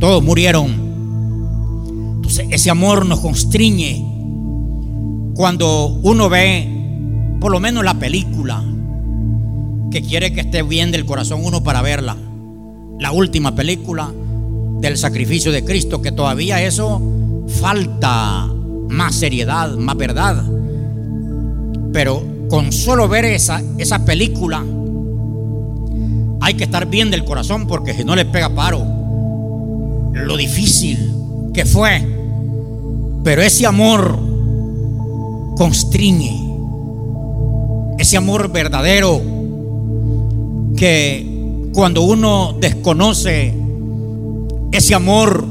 todos 0.00 0.22
murieron. 0.22 2.14
Entonces 2.16 2.46
ese 2.50 2.70
amor 2.70 3.06
nos 3.06 3.20
constriñe 3.20 4.04
cuando 5.34 5.98
uno 6.02 6.28
ve, 6.28 6.68
por 7.40 7.50
lo 7.50 7.60
menos 7.60 7.84
la 7.84 7.94
película, 7.94 8.62
que 9.90 10.02
quiere 10.02 10.32
que 10.32 10.40
esté 10.40 10.62
bien 10.62 10.90
del 10.90 11.04
corazón 11.04 11.44
uno 11.44 11.62
para 11.62 11.82
verla. 11.82 12.16
La 13.00 13.12
última 13.12 13.54
película 13.54 14.12
del 14.80 14.96
sacrificio 14.96 15.52
de 15.52 15.64
Cristo, 15.64 16.02
que 16.02 16.12
todavía 16.12 16.62
eso 16.62 17.00
falta 17.60 18.48
más 18.88 19.14
seriedad, 19.14 19.74
más 19.76 19.96
verdad. 19.96 20.44
Pero 21.92 22.22
con 22.48 22.72
solo 22.72 23.08
ver 23.08 23.24
esa, 23.24 23.62
esa 23.78 24.04
película, 24.04 24.64
hay 26.40 26.54
que 26.54 26.64
estar 26.64 26.86
bien 26.86 27.10
del 27.10 27.24
corazón 27.24 27.66
porque 27.66 27.94
si 27.94 28.04
no 28.04 28.14
le 28.14 28.24
pega 28.24 28.54
paro, 28.54 28.93
lo 30.14 30.36
difícil 30.36 31.12
que 31.52 31.64
fue. 31.64 32.06
Pero 33.22 33.42
ese 33.42 33.66
amor 33.66 34.18
constriñe, 35.56 36.40
ese 37.98 38.16
amor 38.16 38.50
verdadero 38.50 39.20
que 40.76 41.70
cuando 41.72 42.02
uno 42.02 42.54
desconoce 42.60 43.54
ese 44.72 44.94
amor 44.94 45.46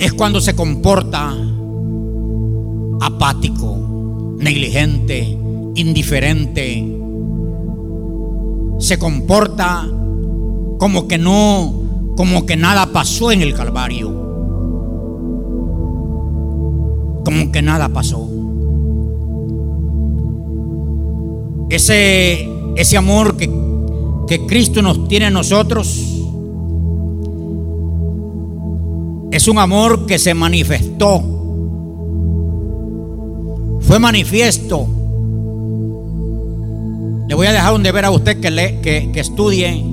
es 0.00 0.12
cuando 0.14 0.40
se 0.40 0.56
comporta 0.56 1.32
apático, 3.00 4.36
negligente, 4.38 5.38
indiferente. 5.76 6.92
Se 8.78 8.98
comporta 8.98 9.88
como 10.78 11.06
que 11.06 11.18
no, 11.18 11.83
como 12.16 12.46
que 12.46 12.56
nada 12.56 12.86
pasó 12.92 13.32
en 13.32 13.42
el 13.42 13.54
Calvario. 13.54 14.08
Como 17.24 17.50
que 17.52 17.62
nada 17.62 17.88
pasó. 17.88 18.28
Ese, 21.70 22.48
ese 22.76 22.96
amor 22.96 23.36
que 23.36 23.48
que 24.26 24.46
Cristo 24.46 24.82
nos 24.82 25.08
tiene 25.08 25.26
a 25.26 25.30
nosotros 25.30 26.02
es 29.30 29.48
un 29.48 29.58
amor 29.58 30.06
que 30.06 30.18
se 30.18 30.32
manifestó, 30.32 31.20
fue 33.80 33.98
manifiesto. 33.98 34.86
Le 37.28 37.34
voy 37.34 37.48
a 37.48 37.52
dejar 37.52 37.74
un 37.74 37.82
deber 37.82 38.04
a 38.04 38.10
usted 38.12 38.38
que, 38.38 38.50
le, 38.50 38.80
que, 38.80 39.10
que 39.12 39.20
estudie 39.20 39.84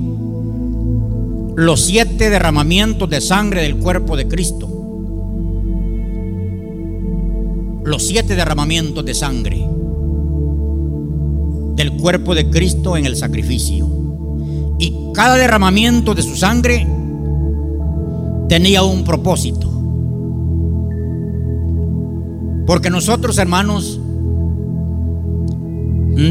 los 1.54 1.84
siete 1.84 2.30
derramamientos 2.30 3.08
de 3.10 3.20
sangre 3.20 3.62
del 3.62 3.76
cuerpo 3.76 4.16
de 4.16 4.26
Cristo. 4.28 4.82
los 7.84 8.06
siete 8.06 8.36
derramamientos 8.36 9.04
de 9.04 9.14
sangre 9.14 9.68
del 11.74 11.92
cuerpo 11.92 12.34
de 12.34 12.48
Cristo 12.50 12.96
en 12.96 13.06
el 13.06 13.16
sacrificio. 13.16 13.88
Y 14.78 15.12
cada 15.14 15.36
derramamiento 15.36 16.14
de 16.14 16.22
su 16.22 16.36
sangre 16.36 16.86
tenía 18.48 18.82
un 18.82 19.04
propósito. 19.04 19.68
Porque 22.66 22.90
nosotros, 22.90 23.38
hermanos, 23.38 24.00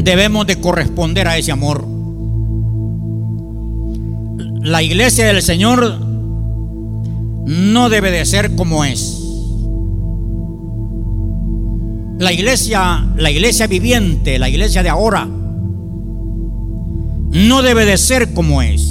debemos 0.02 0.46
de 0.46 0.60
corresponder 0.60 1.28
a 1.28 1.36
ese 1.36 1.52
amor. 1.52 1.91
La 4.62 4.80
iglesia 4.80 5.26
del 5.26 5.42
Señor 5.42 5.98
no 7.46 7.88
debe 7.88 8.12
de 8.12 8.24
ser 8.24 8.54
como 8.54 8.84
es. 8.84 9.18
La 12.20 12.32
iglesia, 12.32 13.04
la 13.16 13.32
iglesia 13.32 13.66
viviente, 13.66 14.38
la 14.38 14.48
iglesia 14.48 14.84
de 14.84 14.88
ahora, 14.88 15.26
no 17.32 17.62
debe 17.62 17.84
de 17.84 17.98
ser 17.98 18.32
como 18.34 18.62
es. 18.62 18.82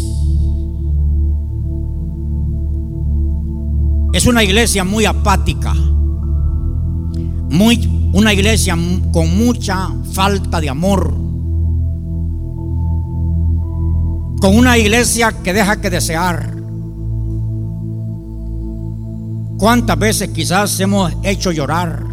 Es 4.11 4.25
una 4.25 4.43
iglesia 4.43 4.83
muy 4.83 5.05
apática, 5.05 5.73
muy, 7.49 8.09
una 8.11 8.33
iglesia 8.33 8.77
con 9.13 9.37
mucha 9.37 9.87
falta 10.11 10.59
de 10.59 10.69
amor, 10.69 11.30
con 14.41 14.57
una 14.57 14.75
iglesia 14.75 15.31
que 15.43 15.53
deja 15.53 15.79
que 15.79 15.91
desear. 15.91 16.51
¿Cuántas 19.60 20.00
veces 20.00 20.29
quizás 20.29 20.79
hemos 20.79 21.13
hecho 21.21 21.51
llorar 21.51 22.03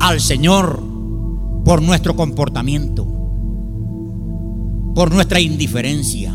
al 0.00 0.20
Señor 0.20 0.82
por 1.64 1.80
nuestro 1.80 2.14
comportamiento, 2.14 3.06
por 4.94 5.14
nuestra 5.14 5.40
indiferencia? 5.40 6.34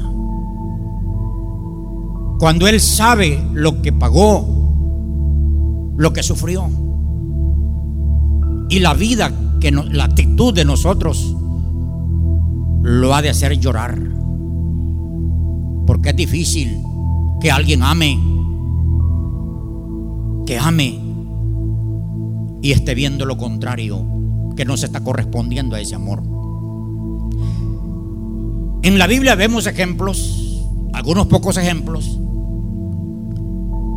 Cuando 2.39 2.67
Él 2.67 2.81
sabe 2.81 3.47
lo 3.53 3.83
que 3.83 3.93
pagó, 3.93 5.93
lo 5.97 6.13
que 6.13 6.24
sufrió 6.24 6.67
y 8.69 8.79
la 8.79 8.95
vida, 8.95 9.31
que 9.62 9.71
la 9.71 10.05
actitud 10.05 10.51
de 10.51 10.65
nosotros 10.65 11.35
lo 12.81 13.13
ha 13.13 13.21
de 13.21 13.29
hacer 13.29 13.59
llorar. 13.59 14.14
Porque 16.05 16.21
es 16.21 16.29
difícil 16.29 16.83
que 17.41 17.50
alguien 17.50 17.81
ame 17.81 18.19
que 20.45 20.59
ame 20.59 21.01
y 22.62 22.71
esté 22.74 22.93
viendo 22.93 23.25
lo 23.25 23.38
contrario, 23.38 24.05
que 24.55 24.65
no 24.65 24.77
se 24.77 24.85
está 24.85 25.03
correspondiendo 25.03 25.75
a 25.75 25.79
ese 25.79 25.95
amor. 25.95 26.21
En 28.83 29.00
la 29.00 29.07
Biblia 29.07 29.33
vemos 29.33 29.65
ejemplos, 29.65 30.63
algunos 30.93 31.25
pocos 31.25 31.57
ejemplos, 31.57 32.19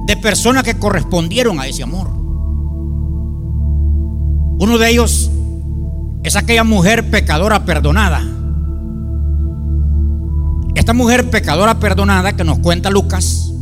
de 0.07 0.17
personas 0.17 0.63
que 0.63 0.79
correspondieron 0.79 1.61
a 1.61 1.67
ese 1.67 1.83
amor. 1.83 2.09
Uno 4.61 4.79
de 4.79 4.91
ellos 4.91 5.31
es 6.23 6.37
aquella 6.37 6.65
mujer 6.65 7.11
pecadora 7.11 7.67
perdonada. 7.67 8.38
Esta 10.89 10.97
mujer 10.97 11.29
pecadora 11.29 11.79
perdonada 11.79 12.35
que 12.35 12.45
nos 12.45 12.61
cuenta 12.61 12.89
Lucas, 12.89 13.53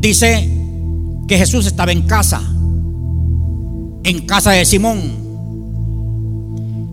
dice 0.00 0.50
que 1.28 1.38
Jesús 1.38 1.66
estaba 1.66 1.92
en 1.92 2.02
casa, 2.02 2.42
en 4.02 4.26
casa 4.26 4.50
de 4.50 4.64
Simón. 4.64 4.98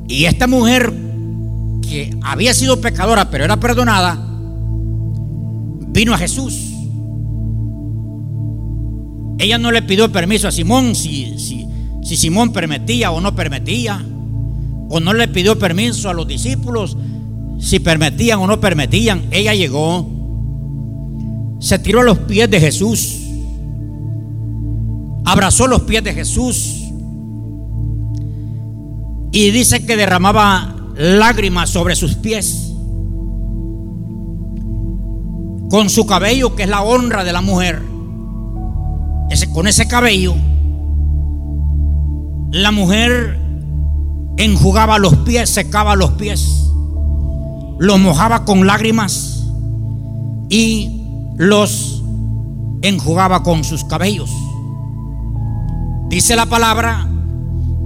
Y 0.07 0.25
esta 0.25 0.45
mujer 0.45 0.93
que 1.81 2.15
había 2.21 2.53
sido 2.53 2.79
pecadora 2.79 3.31
pero 3.31 3.45
era 3.45 3.59
perdonada, 3.59 4.23
vino 5.87 6.13
a 6.13 6.19
Jesús. 6.19 6.71
Ella 9.39 9.57
no 9.57 9.71
le 9.71 9.81
pidió 9.81 10.11
permiso 10.11 10.47
a 10.47 10.51
Simón 10.51 10.93
si, 10.93 11.39
si, 11.39 11.65
si 12.03 12.15
Simón 12.15 12.53
permitía 12.53 13.09
o 13.09 13.21
no 13.21 13.33
permitía, 13.33 14.05
o 14.87 14.99
no 14.99 15.13
le 15.13 15.27
pidió 15.29 15.57
permiso 15.57 16.11
a 16.11 16.13
los 16.13 16.27
discípulos 16.27 16.95
si 17.61 17.79
permitían 17.79 18.39
o 18.39 18.47
no 18.47 18.59
permitían. 18.59 19.27
Ella 19.31 19.53
llegó, 19.53 20.05
se 21.59 21.79
tiró 21.79 22.01
a 22.01 22.03
los 22.03 22.17
pies 22.19 22.51
de 22.51 22.59
Jesús 22.59 23.21
abrazó 25.31 25.67
los 25.67 25.83
pies 25.83 26.03
de 26.03 26.13
Jesús 26.13 26.91
y 29.31 29.51
dice 29.51 29.85
que 29.85 29.95
derramaba 29.95 30.75
lágrimas 30.97 31.69
sobre 31.69 31.95
sus 31.95 32.15
pies. 32.15 32.73
Con 35.69 35.89
su 35.89 36.05
cabello, 36.05 36.53
que 36.53 36.63
es 36.63 36.69
la 36.69 36.81
honra 36.81 37.23
de 37.23 37.31
la 37.31 37.41
mujer, 37.41 37.81
ese, 39.29 39.49
con 39.49 39.67
ese 39.67 39.87
cabello, 39.87 40.35
la 42.51 42.71
mujer 42.71 43.39
enjugaba 44.35 44.99
los 44.99 45.15
pies, 45.19 45.49
secaba 45.49 45.95
los 45.95 46.11
pies, 46.11 46.70
los 47.81 47.99
mojaba 47.99 48.45
con 48.45 48.67
lágrimas 48.67 49.43
y 50.49 51.01
los 51.35 52.03
enjugaba 52.83 53.41
con 53.41 53.63
sus 53.63 53.83
cabellos. 53.83 54.29
Dice 56.07 56.35
la 56.35 56.45
palabra 56.45 57.09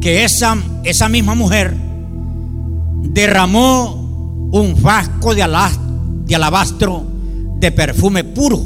que 0.01 0.25
esa, 0.25 0.58
esa 0.84 1.08
misma 1.08 1.34
mujer 1.34 1.77
derramó 3.03 3.93
un 4.51 4.75
frasco 4.75 5.34
de, 5.34 5.43
alabastro 5.43 7.05
de 7.55 7.71
perfume 7.71 8.25
puro. 8.25 8.62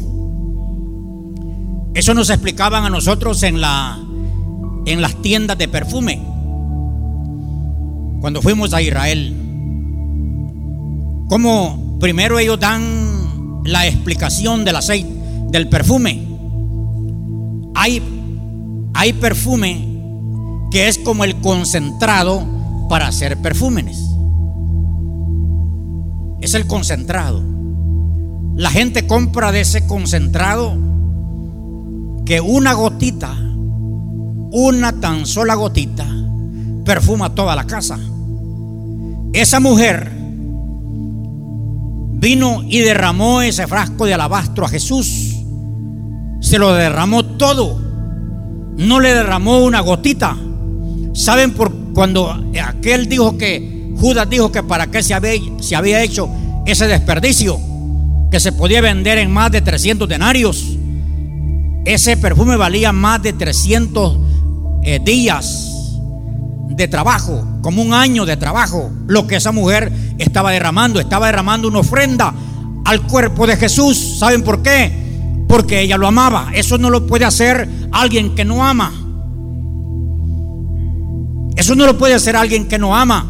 Eso 1.93 2.15
nos 2.15 2.31
explicaban 2.31 2.85
a 2.85 2.89
nosotros 2.89 3.43
en, 3.43 3.61
la, 3.61 3.99
en 4.87 4.99
las 4.99 5.15
tiendas 5.21 5.59
de 5.59 5.67
perfume. 5.67 6.23
Cuando 8.19 8.41
fuimos 8.41 8.73
a 8.73 8.81
Israel. 8.81 9.48
Como 11.29 11.97
primero 11.99 12.39
ellos 12.39 12.59
dan 12.59 13.61
la 13.63 13.87
explicación 13.87 14.65
del 14.65 14.75
aceite, 14.75 15.09
del 15.51 15.69
perfume. 15.69 16.27
Hay 17.75 18.01
hay 18.93 19.13
perfume 19.13 19.87
que 20.71 20.89
es 20.89 20.97
como 20.97 21.23
el 21.23 21.37
concentrado 21.37 22.43
para 22.89 23.07
hacer 23.07 23.37
perfúmenes. 23.37 23.97
Es 26.41 26.53
el 26.53 26.67
concentrado. 26.67 27.41
La 28.57 28.69
gente 28.69 29.07
compra 29.07 29.53
de 29.53 29.61
ese 29.61 29.87
concentrado 29.87 30.75
que 32.25 32.41
una 32.41 32.73
gotita, 32.73 33.33
una 34.51 34.99
tan 34.99 35.25
sola 35.25 35.55
gotita, 35.55 36.05
perfuma 36.83 37.33
toda 37.33 37.55
la 37.55 37.65
casa. 37.65 37.97
Esa 39.31 39.61
mujer 39.61 40.11
vino 42.19 42.63
y 42.67 42.79
derramó 42.79 43.41
ese 43.41 43.67
frasco 43.67 44.05
de 44.05 44.13
alabastro 44.13 44.65
a 44.65 44.69
Jesús. 44.69 45.35
Se 46.41 46.57
lo 46.57 46.73
derramó 46.73 47.25
todo 47.25 47.89
no 48.79 49.01
le 49.01 49.13
derramó 49.13 49.59
una 49.59 49.81
gotita. 49.81 50.37
¿Saben 51.13 51.51
por 51.51 51.93
cuando 51.93 52.31
aquel 52.63 53.09
dijo 53.09 53.37
que, 53.37 53.93
Judas 53.99 54.29
dijo 54.29 54.51
que 54.51 54.63
para 54.63 54.87
qué 54.87 55.03
se 55.03 55.13
había, 55.13 56.01
hecho 56.01 56.29
ese 56.65 56.87
desperdicio? 56.87 57.59
Que 58.31 58.39
se 58.39 58.53
podía 58.53 58.79
vender 58.79 59.17
en 59.17 59.31
más 59.31 59.51
de 59.51 59.61
300 59.61 60.07
denarios. 60.07 60.77
Ese 61.85 62.15
perfume 62.15 62.55
valía 62.55 62.93
más 62.93 63.21
de 63.21 63.33
300 63.33 64.17
eh, 64.83 64.99
días 65.03 65.91
de 66.69 66.87
trabajo, 66.87 67.45
como 67.61 67.81
un 67.81 67.93
año 67.93 68.25
de 68.25 68.37
trabajo, 68.37 68.91
lo 69.07 69.27
que 69.27 69.35
esa 69.35 69.51
mujer 69.51 69.91
estaba 70.17 70.51
derramando. 70.51 70.99
Estaba 70.99 71.27
derramando 71.27 71.67
una 71.67 71.79
ofrenda 71.79 72.33
al 72.85 73.01
cuerpo 73.03 73.45
de 73.47 73.57
Jesús. 73.57 74.17
¿Saben 74.19 74.43
por 74.43 74.61
qué? 74.61 74.99
porque 75.49 75.81
ella 75.81 75.97
lo 75.97 76.07
amaba. 76.07 76.51
Eso 76.53 76.77
no 76.77 76.91
lo 76.91 77.07
puede 77.07 77.25
hacer 77.25 77.67
alguien 77.91 78.35
que 78.35 78.45
no 78.45 78.63
ama. 78.63 78.93
Eso 81.55 81.75
no 81.75 81.87
lo 81.87 81.97
puede 81.97 82.13
hacer 82.13 82.35
alguien 82.35 82.67
que 82.67 82.77
no 82.77 82.95
ama. 82.95 83.25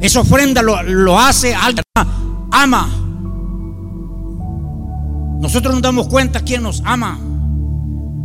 Esa 0.00 0.20
ofrenda 0.20 0.60
lo, 0.60 1.18
hace 1.20 1.54
alguien 1.54 1.84
que 1.94 2.02
ama. 2.50 2.88
Nosotros 5.40 5.72
nos 5.72 5.82
damos 5.82 6.08
cuenta 6.08 6.40
quién 6.40 6.64
nos 6.64 6.82
ama. 6.84 7.16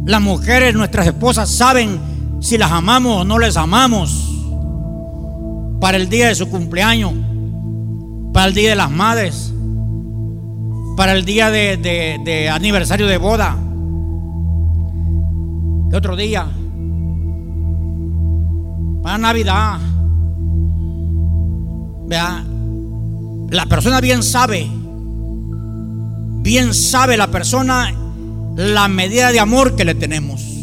Las 0.05 0.21
mujeres, 0.21 0.73
nuestras 0.73 1.05
esposas, 1.05 1.47
saben 1.47 1.99
si 2.45 2.59
las 2.59 2.71
amamos 2.71 3.21
o 3.21 3.25
no 3.25 3.39
les 3.39 3.57
amamos. 3.57 4.31
Para 5.81 5.97
el 5.97 6.09
día 6.09 6.27
de 6.27 6.35
su 6.35 6.47
cumpleaños, 6.47 7.13
para 8.33 8.45
el 8.45 8.53
día 8.53 8.69
de 8.69 8.75
las 8.75 8.91
madres, 8.91 9.51
para 10.95 11.13
el 11.13 11.25
día 11.25 11.49
de, 11.49 12.49
aniversario 12.53 13.07
de 13.07 13.17
boda. 13.17 13.57
¿Qué 15.89 15.97
otro 15.97 16.15
día? 16.15 16.47
para 19.01 19.17
Navidad. 19.19 19.79
Vea, 22.07 22.43
la 23.49 23.65
persona 23.67 24.01
bien 24.01 24.23
sabe, 24.23 24.67
bien 26.41 26.73
sabe 26.73 27.17
la 27.17 27.27
persona 27.27 27.93
la 28.55 28.87
medida 28.87 29.31
de 29.31 29.39
amor 29.39 29.75
que 29.75 29.85
le 29.85 29.93
tenemos. 29.95 30.54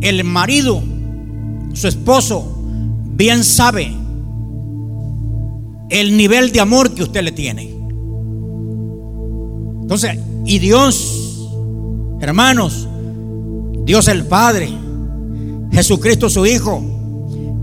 El 0.00 0.24
marido, 0.24 0.82
su 1.74 1.88
esposo, 1.88 2.56
bien 3.16 3.44
sabe 3.44 3.92
el 5.90 6.16
nivel 6.16 6.52
de 6.52 6.60
amor 6.60 6.94
que 6.94 7.02
usted 7.02 7.22
le 7.22 7.32
tiene. 7.32 7.70
Entonces, 9.82 10.18
y 10.46 10.58
Dios, 10.58 11.50
hermanos, 12.20 12.88
Dios 13.84 14.08
el 14.08 14.24
Padre, 14.26 14.70
Jesucristo 15.72 16.30
su 16.30 16.46
Hijo, 16.46 16.80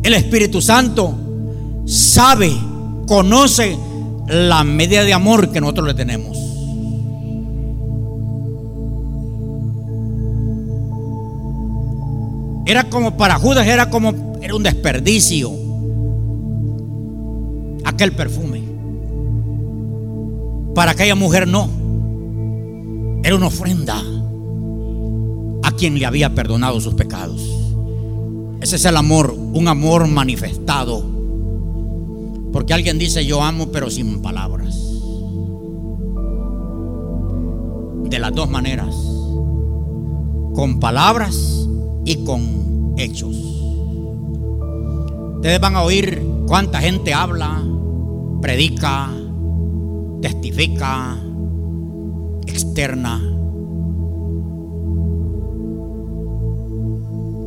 el 0.04 0.14
Espíritu 0.14 0.62
Santo, 0.62 1.14
sabe, 1.86 2.52
conoce 3.08 3.78
la 4.28 4.64
medida 4.64 5.04
de 5.04 5.14
amor 5.14 5.52
que 5.52 5.62
nosotros 5.62 5.88
le 5.88 5.94
tenemos. 5.94 6.47
Era 12.68 12.84
como 12.84 13.16
para 13.16 13.40
Judas, 13.40 13.66
era 13.66 13.90
como, 13.90 14.38
era 14.42 14.54
un 14.54 14.62
desperdicio 14.62 15.54
aquel 17.86 18.12
perfume. 18.12 18.62
Para 20.76 20.92
aquella 20.92 21.16
mujer 21.16 21.48
no. 21.48 21.70
Era 23.24 23.38
una 23.38 23.48
ofrenda 23.48 24.04
a 25.64 25.72
quien 25.72 25.98
le 25.98 26.06
había 26.06 26.36
perdonado 26.36 26.82
sus 26.82 26.94
pecados. 26.94 27.42
Ese 28.60 28.76
es 28.76 28.84
el 28.84 28.98
amor, 28.98 29.32
un 29.32 29.70
amor 29.70 30.06
manifestado. 30.08 31.06
Porque 32.52 32.74
alguien 32.74 33.00
dice 33.00 33.26
yo 33.26 33.42
amo 33.44 33.72
pero 33.72 33.90
sin 33.90 34.22
palabras. 34.22 34.78
De 38.10 38.20
las 38.20 38.36
dos 38.36 38.50
maneras. 38.50 38.94
Con 40.54 40.82
palabras 40.82 41.68
y 42.08 42.24
con 42.24 42.94
hechos. 42.96 43.36
Ustedes 45.36 45.60
van 45.60 45.76
a 45.76 45.84
oír 45.84 46.26
cuánta 46.48 46.80
gente 46.80 47.14
habla, 47.14 47.62
predica, 48.42 49.12
testifica, 50.22 51.18
externa. 52.46 53.22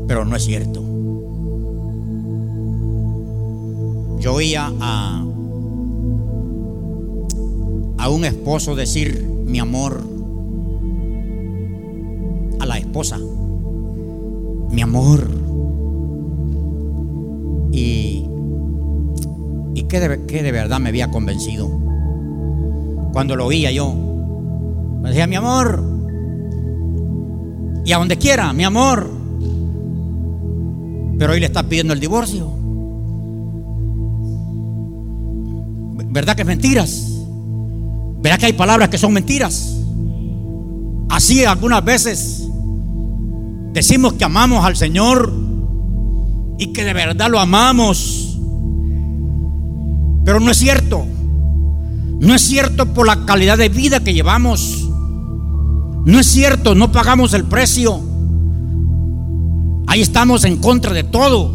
Pero 0.06 0.26
no 0.26 0.36
es 0.36 0.44
cierto. 0.44 0.82
Yo 4.18 4.34
oía 4.34 4.70
a, 4.78 5.24
a 7.96 8.08
un 8.10 8.24
esposo 8.26 8.76
decir 8.76 9.26
mi 9.46 9.58
amor 9.58 10.04
a 12.58 12.66
la 12.66 12.76
esposa 12.76 13.18
mi 14.70 14.82
amor. 14.82 15.28
Y, 17.72 18.26
y 19.74 19.82
que, 19.84 20.00
de, 20.00 20.16
de 20.16 20.52
verdad 20.52 20.80
me 20.80 20.88
había 20.88 21.10
convencido. 21.10 21.68
Cuando 23.12 23.36
lo 23.36 23.46
oía 23.46 23.70
yo, 23.70 23.94
me 25.02 25.08
decía, 25.08 25.26
mi 25.26 25.36
amor, 25.36 25.82
y 27.84 27.92
a 27.92 27.98
donde 27.98 28.16
quiera, 28.18 28.52
mi 28.52 28.64
amor. 28.64 29.10
Pero 31.18 31.32
hoy 31.32 31.40
le 31.40 31.46
está 31.46 31.62
pidiendo 31.62 31.92
el 31.92 32.00
divorcio. 32.00 32.50
¿Verdad 36.12 36.34
que 36.34 36.42
es 36.42 36.48
mentiras? 36.48 37.06
¿Verdad 38.20 38.38
que 38.38 38.46
hay 38.46 38.52
palabras 38.52 38.88
que 38.88 38.98
son 38.98 39.12
mentiras? 39.12 39.76
Así 41.08 41.44
algunas 41.44 41.84
veces 41.84 42.49
Decimos 43.72 44.14
que 44.14 44.24
amamos 44.24 44.64
al 44.64 44.76
Señor 44.76 45.32
y 46.58 46.68
que 46.72 46.84
de 46.84 46.92
verdad 46.92 47.30
lo 47.30 47.38
amamos. 47.38 48.36
Pero 50.24 50.40
no 50.40 50.50
es 50.50 50.58
cierto. 50.58 51.06
No 52.20 52.34
es 52.34 52.42
cierto 52.42 52.92
por 52.92 53.06
la 53.06 53.24
calidad 53.24 53.56
de 53.56 53.68
vida 53.68 54.00
que 54.00 54.12
llevamos. 54.12 54.88
No 56.04 56.18
es 56.18 56.26
cierto, 56.26 56.74
no 56.74 56.90
pagamos 56.90 57.32
el 57.32 57.44
precio. 57.44 58.00
Ahí 59.86 60.00
estamos 60.00 60.44
en 60.44 60.56
contra 60.56 60.92
de 60.92 61.04
todo. 61.04 61.54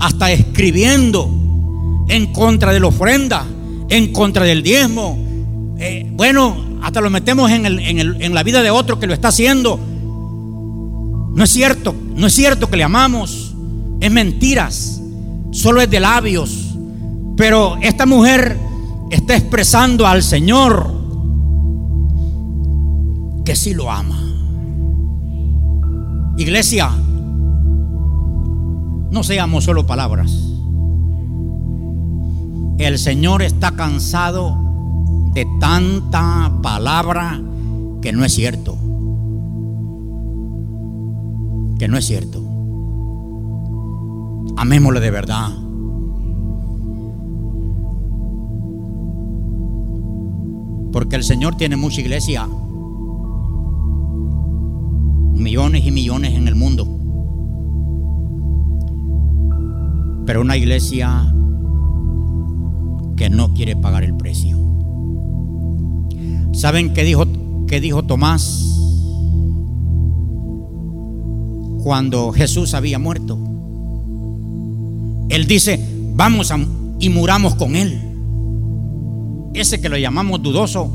Hasta 0.00 0.32
escribiendo 0.32 1.30
en 2.08 2.32
contra 2.32 2.72
de 2.72 2.80
la 2.80 2.86
ofrenda, 2.86 3.44
en 3.90 4.12
contra 4.12 4.44
del 4.44 4.62
diezmo. 4.62 5.18
Eh, 5.78 6.10
bueno, 6.12 6.56
hasta 6.82 7.02
lo 7.02 7.10
metemos 7.10 7.50
en, 7.50 7.66
en 7.66 8.34
la 8.34 8.42
vida 8.42 8.62
de 8.62 8.70
otro 8.70 8.98
que 8.98 9.06
lo 9.06 9.12
está 9.12 9.28
haciendo 9.28 9.78
no 11.36 11.44
es 11.44 11.50
cierto, 11.50 11.94
no 12.14 12.26
es 12.28 12.32
cierto 12.32 12.70
que 12.70 12.78
le 12.78 12.84
amamos. 12.84 13.54
Es 14.00 14.10
mentiras. 14.10 15.02
Solo 15.50 15.82
es 15.82 15.90
de 15.90 16.00
labios. 16.00 16.74
Pero 17.36 17.76
esta 17.82 18.06
mujer 18.06 18.58
está 19.10 19.36
expresando 19.36 20.06
al 20.06 20.22
Señor 20.22 20.94
que 23.44 23.54
sí 23.54 23.74
lo 23.74 23.90
ama. 23.90 24.18
Iglesia, 26.38 26.88
no 29.10 29.22
seamos 29.22 29.64
solo 29.64 29.86
palabras. 29.86 30.32
El 32.78 32.98
Señor 32.98 33.42
está 33.42 33.72
cansado 33.72 34.56
de 35.34 35.46
tanta 35.60 36.50
palabra 36.62 37.38
que 38.00 38.12
no 38.12 38.24
es 38.24 38.32
cierto 38.32 38.78
que 41.78 41.88
no 41.88 41.96
es 41.96 42.06
cierto. 42.06 42.42
Amémosle 44.56 45.00
de 45.00 45.10
verdad. 45.10 45.50
Porque 50.92 51.16
el 51.16 51.24
Señor 51.24 51.56
tiene 51.56 51.76
mucha 51.76 52.00
iglesia. 52.00 52.48
Millones 55.34 55.84
y 55.84 55.90
millones 55.90 56.34
en 56.34 56.48
el 56.48 56.54
mundo. 56.54 56.88
Pero 60.24 60.40
una 60.40 60.56
iglesia 60.56 61.32
que 63.16 63.28
no 63.30 63.52
quiere 63.52 63.76
pagar 63.76 64.04
el 64.04 64.16
precio. 64.16 64.58
¿Saben 66.52 66.94
qué 66.94 67.04
dijo, 67.04 67.24
qué 67.66 67.80
dijo 67.80 68.02
Tomás? 68.04 68.75
Cuando 71.86 72.32
Jesús 72.32 72.74
había 72.74 72.98
muerto. 72.98 73.38
Él 75.28 75.46
dice, 75.46 75.78
vamos 76.16 76.52
y 76.98 77.10
muramos 77.10 77.54
con 77.54 77.76
Él. 77.76 78.02
Ese 79.54 79.80
que 79.80 79.88
lo 79.88 79.96
llamamos 79.96 80.42
dudoso, 80.42 80.90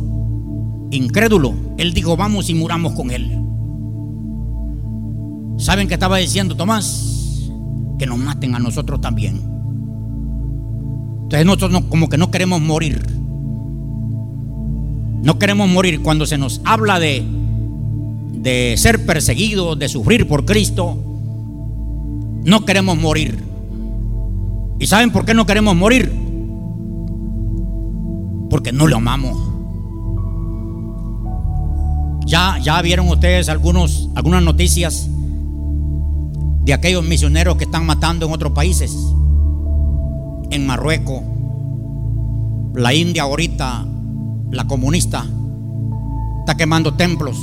incrédulo, 0.91 1.53
Él 1.77 1.93
dijo, 1.93 2.17
vamos 2.17 2.49
y 2.49 2.55
muramos 2.55 2.91
con 2.91 3.09
Él. 3.09 3.41
¿Saben 5.57 5.87
qué 5.87 5.93
estaba 5.93 6.17
diciendo 6.17 6.57
Tomás? 6.57 7.49
Que 7.97 8.05
nos 8.05 8.17
maten 8.17 8.53
a 8.55 8.59
nosotros 8.59 8.99
también. 8.99 9.37
Entonces 11.23 11.45
nosotros 11.45 11.83
como 11.87 12.09
que 12.09 12.17
no 12.17 12.31
queremos 12.31 12.59
morir. 12.59 13.01
No 15.23 15.39
queremos 15.39 15.69
morir 15.69 16.01
cuando 16.01 16.25
se 16.25 16.37
nos 16.37 16.59
habla 16.65 16.99
de 16.99 17.23
de 18.41 18.75
ser 18.77 19.05
perseguidos, 19.05 19.77
de 19.77 19.87
sufrir 19.87 20.27
por 20.27 20.45
Cristo, 20.45 20.97
no 22.43 22.65
queremos 22.65 22.97
morir. 22.97 23.37
¿Y 24.79 24.87
saben 24.87 25.11
por 25.11 25.25
qué 25.25 25.35
no 25.35 25.45
queremos 25.45 25.75
morir? 25.75 26.11
Porque 28.49 28.71
no 28.71 28.87
lo 28.87 28.97
amamos. 28.97 29.37
Ya, 32.25 32.57
ya 32.59 32.81
vieron 32.81 33.09
ustedes 33.09 33.47
algunas 33.47 34.43
noticias 34.43 35.07
de 36.63 36.73
aquellos 36.73 37.05
misioneros 37.05 37.57
que 37.57 37.65
están 37.65 37.85
matando 37.85 38.25
en 38.25 38.33
otros 38.33 38.53
países. 38.53 38.95
En 40.49 40.65
Marruecos, 40.65 41.21
la 42.73 42.93
India 42.93 43.23
ahorita, 43.23 43.85
la 44.49 44.65
comunista, 44.65 45.25
está 46.39 46.57
quemando 46.57 46.95
templos 46.95 47.37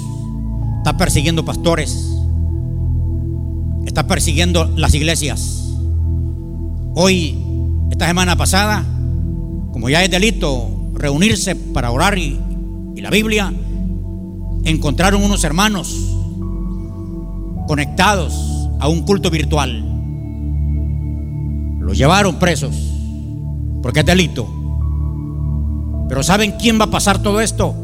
está 0.88 0.96
persiguiendo 0.96 1.44
pastores, 1.44 2.16
está 3.84 4.06
persiguiendo 4.06 4.72
las 4.74 4.94
iglesias. 4.94 5.70
Hoy, 6.94 7.38
esta 7.90 8.06
semana 8.06 8.36
pasada, 8.36 8.86
como 9.70 9.90
ya 9.90 10.02
es 10.02 10.10
delito 10.10 10.66
reunirse 10.94 11.56
para 11.56 11.90
orar 11.90 12.16
y, 12.16 12.40
la 12.96 13.10
Biblia, 13.10 13.52
encontraron 14.64 15.22
unos 15.22 15.44
hermanos 15.44 15.94
conectados 17.66 18.70
a 18.80 18.88
un 18.88 19.02
culto 19.02 19.28
virtual. 19.28 19.84
Lo 21.80 21.92
llevaron 21.92 22.38
presos 22.38 22.74
porque 23.82 24.00
es 24.00 24.06
delito. 24.06 24.48
Pero 26.08 26.22
¿saben 26.22 26.52
quién 26.52 26.80
va 26.80 26.84
a 26.86 26.90
pasar 26.90 27.22
todo 27.22 27.42
esto? 27.42 27.74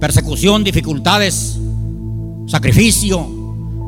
Persecución, 0.00 0.64
dificultades, 0.64 1.58
sacrificio, 2.46 3.18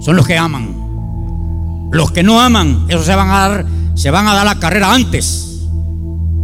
son 0.01 0.17
los 0.17 0.27
que 0.27 0.37
aman. 0.37 1.89
Los 1.91 2.13
que 2.13 2.23
no 2.23 2.41
aman, 2.41 2.87
esos 2.89 3.07
se 3.07 3.15
van 3.15 3.31
a 3.31 3.49
dar, 3.49 3.67
se 3.95 4.11
van 4.11 4.29
a 4.29 4.35
dar 4.35 4.45
la 4.45 4.59
carrera 4.59 4.93
antes. 4.93 5.67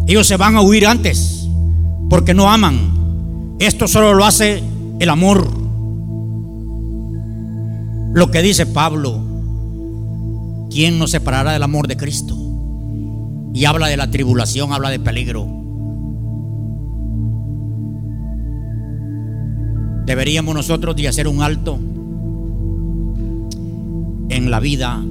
Ellos 0.06 0.26
se 0.26 0.36
van 0.36 0.56
a 0.56 0.62
huir 0.62 0.86
antes 0.86 1.46
porque 2.08 2.34
no 2.34 2.50
aman. 2.50 3.56
Esto 3.58 3.88
solo 3.88 4.14
lo 4.14 4.24
hace 4.24 4.62
el 4.98 5.10
amor. 5.10 5.48
Lo 8.14 8.30
que 8.30 8.40
dice 8.40 8.66
Pablo, 8.66 9.20
¿quién 10.70 10.98
nos 10.98 11.10
separará 11.10 11.52
del 11.52 11.62
amor 11.62 11.88
de 11.88 11.96
Cristo? 11.96 12.36
Y 13.52 13.64
habla 13.64 13.88
de 13.88 13.96
la 13.96 14.10
tribulación, 14.10 14.72
habla 14.72 14.90
de 14.90 14.98
peligro. 15.00 15.46
Deberíamos 20.08 20.54
nosotros 20.54 20.96
de 20.96 21.06
hacer 21.06 21.28
un 21.28 21.42
alto 21.42 21.78
en 24.30 24.50
la 24.50 24.58
vida 24.58 25.04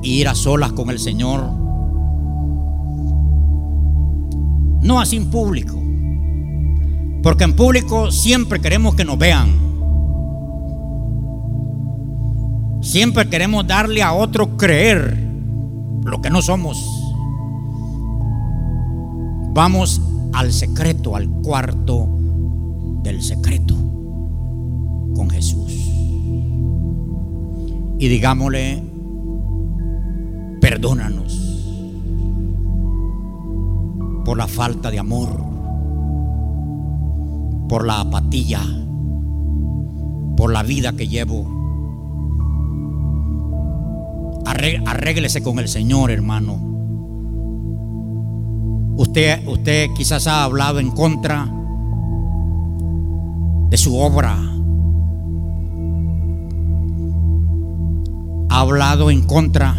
e 0.00 0.08
ir 0.08 0.28
a 0.28 0.36
solas 0.36 0.70
con 0.74 0.90
el 0.90 1.00
Señor. 1.00 1.50
No 4.80 5.00
así 5.00 5.16
en 5.16 5.28
público. 5.28 5.74
Porque 7.24 7.42
en 7.42 7.56
público 7.56 8.12
siempre 8.12 8.60
queremos 8.60 8.94
que 8.94 9.04
nos 9.04 9.18
vean. 9.18 9.48
Siempre 12.80 13.28
queremos 13.28 13.66
darle 13.66 14.04
a 14.04 14.12
otro 14.12 14.56
creer 14.56 15.18
lo 16.04 16.20
que 16.22 16.30
no 16.30 16.42
somos. 16.42 16.78
Vamos 19.52 20.00
al 20.32 20.52
secreto, 20.52 21.16
al 21.16 21.28
cuarto 21.28 22.15
del 23.06 23.22
secreto 23.22 23.74
con 25.14 25.30
Jesús. 25.30 25.72
Y 27.98 28.08
digámosle, 28.08 28.82
perdónanos 30.60 31.40
por 34.24 34.36
la 34.36 34.48
falta 34.48 34.90
de 34.90 34.98
amor, 34.98 35.40
por 37.68 37.86
la 37.86 38.00
apatía, 38.00 38.60
por 40.36 40.52
la 40.52 40.64
vida 40.64 40.94
que 40.94 41.06
llevo. 41.06 41.54
Arréglese 44.44 45.44
con 45.44 45.60
el 45.60 45.68
Señor, 45.68 46.10
hermano. 46.10 46.58
Usted, 48.96 49.46
usted 49.46 49.90
quizás 49.96 50.26
ha 50.26 50.42
hablado 50.42 50.80
en 50.80 50.90
contra 50.90 51.55
de 53.68 53.76
su 53.76 53.96
obra. 53.96 54.36
Ha 58.48 58.60
hablado 58.60 59.10
en 59.10 59.22
contra 59.26 59.74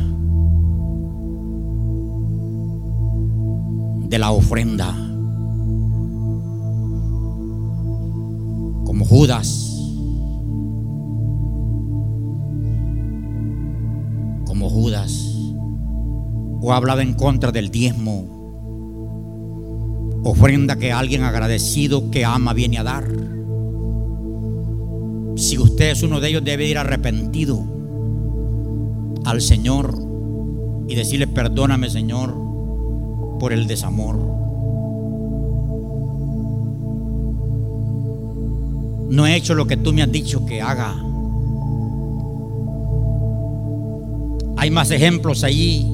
de 4.09 4.19
la 4.19 4.31
ofrenda. 4.31 4.93
Como 8.85 9.05
Judas. 9.05 9.73
Como 14.45 14.69
Judas. 14.69 15.33
O 16.61 16.71
ha 16.71 16.77
hablado 16.77 17.01
en 17.01 17.13
contra 17.13 17.51
del 17.51 17.69
diezmo. 17.69 18.37
Ofrenda 20.23 20.75
que 20.77 20.91
alguien 20.91 21.23
agradecido 21.23 22.11
que 22.11 22.25
ama 22.25 22.53
viene 22.53 22.79
a 22.79 22.83
dar. 22.83 23.26
Si 25.37 25.55
usted 25.59 25.91
es 25.91 26.01
uno 26.01 26.19
de 26.19 26.29
ellos, 26.29 26.43
debe 26.43 26.65
ir 26.65 26.79
arrepentido 26.79 27.63
al 29.23 29.39
Señor 29.39 29.93
y 30.87 30.95
decirle, 30.95 31.27
perdóname 31.27 31.91
Señor 31.91 32.33
por 33.39 33.53
el 33.53 33.67
desamor. 33.67 34.17
No 39.09 39.27
he 39.27 39.35
hecho 39.35 39.53
lo 39.53 39.67
que 39.67 39.77
tú 39.77 39.93
me 39.93 40.01
has 40.01 40.11
dicho 40.11 40.43
que 40.43 40.59
haga. 40.59 40.95
Hay 44.57 44.71
más 44.71 44.89
ejemplos 44.89 45.43
allí, 45.43 45.85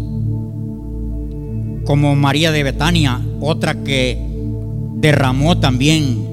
como 1.83 2.15
María 2.15 2.53
de 2.53 2.63
Betania, 2.63 3.19
otra 3.41 3.83
que 3.83 4.25
derramó 4.95 5.59
también 5.59 6.32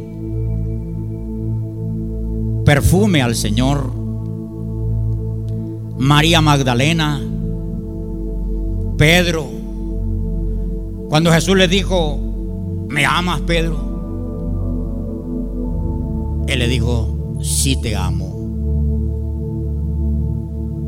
perfume 2.70 3.20
al 3.20 3.34
Señor. 3.34 3.92
María 5.98 6.40
Magdalena, 6.40 7.20
Pedro, 8.96 9.44
cuando 11.08 11.32
Jesús 11.32 11.56
le 11.56 11.66
dijo, 11.66 12.16
¿me 12.88 13.04
amas, 13.04 13.40
Pedro? 13.40 13.74
Él 16.46 16.60
le 16.60 16.68
dijo, 16.68 17.40
sí 17.42 17.74
te 17.82 17.96
amo. 17.96 18.38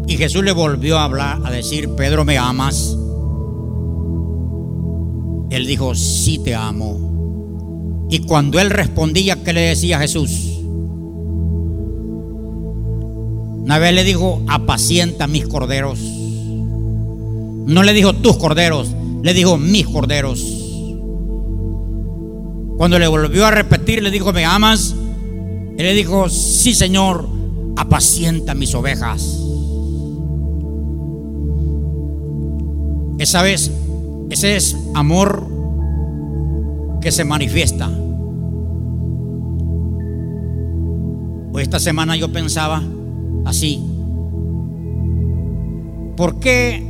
Y 0.06 0.16
Jesús 0.16 0.44
le 0.44 0.52
volvió 0.52 0.98
a 0.98 1.04
hablar, 1.04 1.40
a 1.44 1.50
decir, 1.50 1.88
Pedro, 1.96 2.24
¿me 2.24 2.38
amas? 2.38 2.96
Él 5.50 5.66
dijo, 5.66 5.96
sí 5.96 6.38
te 6.44 6.54
amo. 6.54 8.06
Y 8.08 8.20
cuando 8.20 8.60
él 8.60 8.70
respondía, 8.70 9.42
¿qué 9.42 9.52
le 9.52 9.62
decía 9.62 9.98
Jesús? 9.98 10.51
Una 13.62 13.78
vez 13.78 13.94
le 13.94 14.02
dijo, 14.02 14.42
apacienta 14.48 15.26
mis 15.26 15.46
corderos. 15.46 15.98
No 16.00 17.82
le 17.84 17.92
dijo 17.92 18.12
tus 18.12 18.36
corderos, 18.36 18.88
le 19.22 19.34
dijo, 19.34 19.56
mis 19.56 19.86
corderos. 19.86 20.40
Cuando 22.76 22.98
le 22.98 23.06
volvió 23.06 23.46
a 23.46 23.52
repetir, 23.52 24.02
le 24.02 24.10
dijo, 24.10 24.32
¿me 24.32 24.44
amas? 24.44 24.96
Él 25.78 25.86
le 25.86 25.94
dijo, 25.94 26.28
sí, 26.28 26.74
Señor, 26.74 27.28
apacienta 27.76 28.54
mis 28.54 28.74
ovejas. 28.74 29.38
Esa 33.18 33.42
vez, 33.42 33.70
ese 34.30 34.56
es 34.56 34.76
amor 34.94 35.46
que 37.00 37.12
se 37.12 37.24
manifiesta. 37.24 37.88
Hoy 41.52 41.62
esta 41.62 41.78
semana 41.78 42.16
yo 42.16 42.32
pensaba 42.32 42.82
así. 43.44 43.82
¿Por 46.16 46.38
qué 46.40 46.82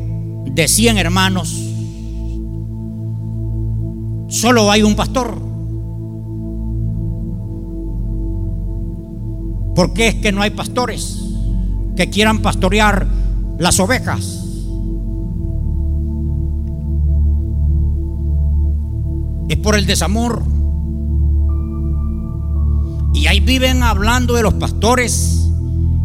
decían 0.55 0.99
hermanos 0.99 1.73
Solo 4.33 4.71
hay 4.71 4.83
un 4.83 4.97
pastor. 4.97 5.39
¿Por 9.75 9.93
qué 9.93 10.09
es 10.09 10.15
que 10.17 10.33
no 10.33 10.41
hay 10.41 10.49
pastores 10.49 11.23
que 11.97 12.09
quieran 12.09 12.41
pastorear 12.41 13.07
las 13.59 13.79
ovejas? 13.79 14.43
Es 19.51 19.59
por 19.59 19.77
el 19.77 19.85
desamor. 19.85 20.43
Y 23.13 23.27
ahí 23.27 23.41
viven 23.41 23.83
hablando 23.83 24.33
de 24.33 24.43
los 24.45 24.55
pastores 24.55 25.42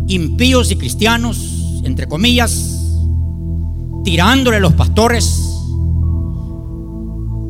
impíos 0.08 0.72
y 0.72 0.76
cristianos, 0.76 1.82
entre 1.84 2.08
comillas, 2.08 2.82
tirándole 4.04 4.58
a 4.58 4.62
los 4.62 4.74
pastores 4.74 5.44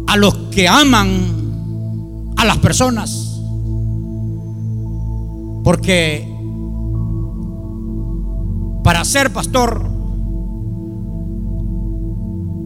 a 0.07 0.15
los 0.15 0.33
que 0.51 0.67
aman 0.67 2.33
a 2.37 2.45
las 2.45 2.57
personas. 2.57 3.41
Porque 5.63 6.33
para 8.83 9.03
ser 9.03 9.33
pastor, 9.33 9.85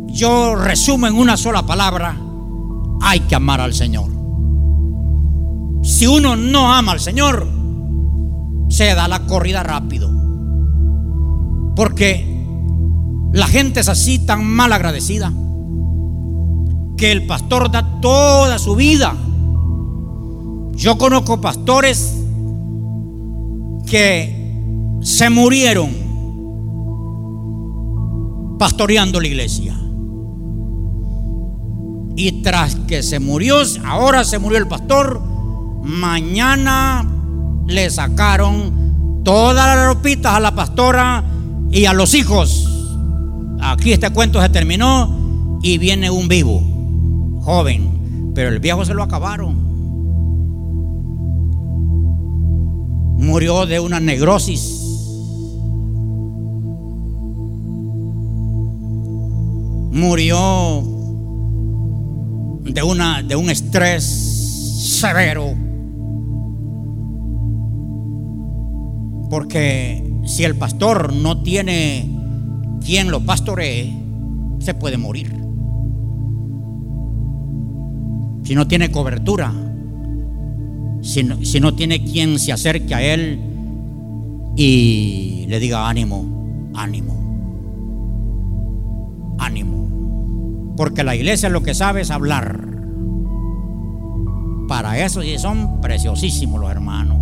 yo 0.07 0.55
resumo 0.55 1.07
en 1.07 1.15
una 1.15 1.35
sola 1.35 1.65
palabra, 1.65 2.15
hay 3.01 3.21
que 3.21 3.35
amar 3.35 3.59
al 3.59 3.73
Señor. 3.73 4.11
Si 5.83 6.05
uno 6.05 6.35
no 6.35 6.71
ama 6.71 6.91
al 6.91 6.99
Señor, 6.99 7.47
se 8.81 8.95
da 8.95 9.07
la 9.07 9.27
corrida 9.27 9.61
rápido. 9.61 10.09
Porque 11.75 12.25
la 13.31 13.45
gente 13.45 13.79
es 13.79 13.89
así 13.89 14.17
tan 14.17 14.43
mal 14.43 14.73
agradecida 14.73 15.31
que 16.97 17.11
el 17.11 17.27
pastor 17.27 17.69
da 17.69 18.01
toda 18.01 18.57
su 18.57 18.75
vida. 18.75 19.15
Yo 20.73 20.97
conozco 20.97 21.39
pastores 21.39 22.23
que 23.85 24.97
se 25.03 25.29
murieron 25.29 25.91
pastoreando 28.57 29.21
la 29.21 29.27
iglesia. 29.27 29.79
Y 32.15 32.41
tras 32.41 32.73
que 32.87 33.03
se 33.03 33.19
murió, 33.19 33.57
ahora 33.85 34.23
se 34.23 34.39
murió 34.39 34.57
el 34.57 34.67
pastor, 34.67 35.21
mañana 35.83 37.10
le 37.71 37.89
sacaron 37.89 39.21
todas 39.23 39.75
las 39.75 39.87
ropitas 39.87 40.33
a 40.33 40.39
la 40.39 40.53
pastora 40.53 41.23
y 41.71 41.85
a 41.85 41.93
los 41.93 42.13
hijos. 42.13 42.67
Aquí 43.61 43.93
este 43.93 44.09
cuento 44.09 44.41
se 44.41 44.49
terminó 44.49 45.59
y 45.63 45.77
viene 45.77 46.09
un 46.09 46.27
vivo, 46.27 46.61
joven, 47.41 48.31
pero 48.33 48.49
el 48.49 48.59
viejo 48.59 48.83
se 48.85 48.93
lo 48.93 49.03
acabaron. 49.03 49.71
Murió 53.17 53.67
de 53.67 53.79
una 53.79 53.99
negrosis. 53.99 54.79
Murió 59.91 60.83
de, 62.63 62.81
una, 62.81 63.21
de 63.21 63.35
un 63.35 63.49
estrés 63.49 64.03
severo. 64.99 65.53
Porque 69.31 70.03
si 70.25 70.43
el 70.43 70.57
pastor 70.57 71.13
no 71.13 71.41
tiene 71.41 72.05
quien 72.85 73.09
lo 73.09 73.21
pastoree, 73.21 73.89
se 74.59 74.73
puede 74.73 74.97
morir. 74.97 75.29
Si 78.43 78.53
no 78.55 78.67
tiene 78.67 78.91
cobertura, 78.91 79.53
si 81.01 81.23
no, 81.23 81.45
si 81.45 81.61
no 81.61 81.73
tiene 81.75 82.03
quien 82.03 82.39
se 82.39 82.51
acerque 82.51 82.93
a 82.93 83.01
él 83.01 83.39
y 84.57 85.45
le 85.47 85.61
diga 85.61 85.87
ánimo, 85.87 86.69
ánimo, 86.73 87.15
ánimo. 89.39 90.73
Porque 90.75 91.05
la 91.05 91.15
iglesia 91.15 91.47
lo 91.47 91.63
que 91.63 91.73
sabe 91.73 92.01
es 92.01 92.11
hablar. 92.11 92.67
Para 94.67 94.99
eso 94.99 95.21
sí 95.21 95.37
son 95.37 95.79
preciosísimos 95.79 96.59
los 96.59 96.69
hermanos. 96.69 97.20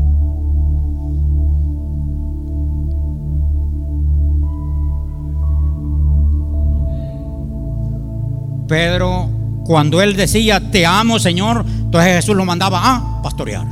Pedro, 8.69 9.29
cuando 9.65 10.01
él 10.01 10.15
decía, 10.15 10.71
te 10.71 10.85
amo 10.85 11.19
Señor, 11.19 11.65
entonces 11.67 12.15
Jesús 12.15 12.37
lo 12.37 12.45
mandaba 12.45 12.95
a 12.95 13.21
pastorear. 13.21 13.67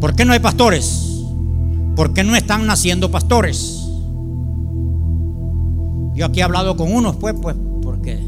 ¿Por 0.00 0.14
qué 0.14 0.24
no 0.24 0.34
hay 0.34 0.38
pastores? 0.38 1.24
¿Por 1.96 2.12
qué 2.12 2.22
no 2.22 2.36
están 2.36 2.66
naciendo 2.66 3.10
pastores? 3.10 3.88
Yo 6.14 6.26
aquí 6.26 6.40
he 6.40 6.42
hablado 6.42 6.76
con 6.76 6.92
unos, 6.92 7.16
pues, 7.16 7.34
pues, 7.40 7.56
porque 7.82 8.22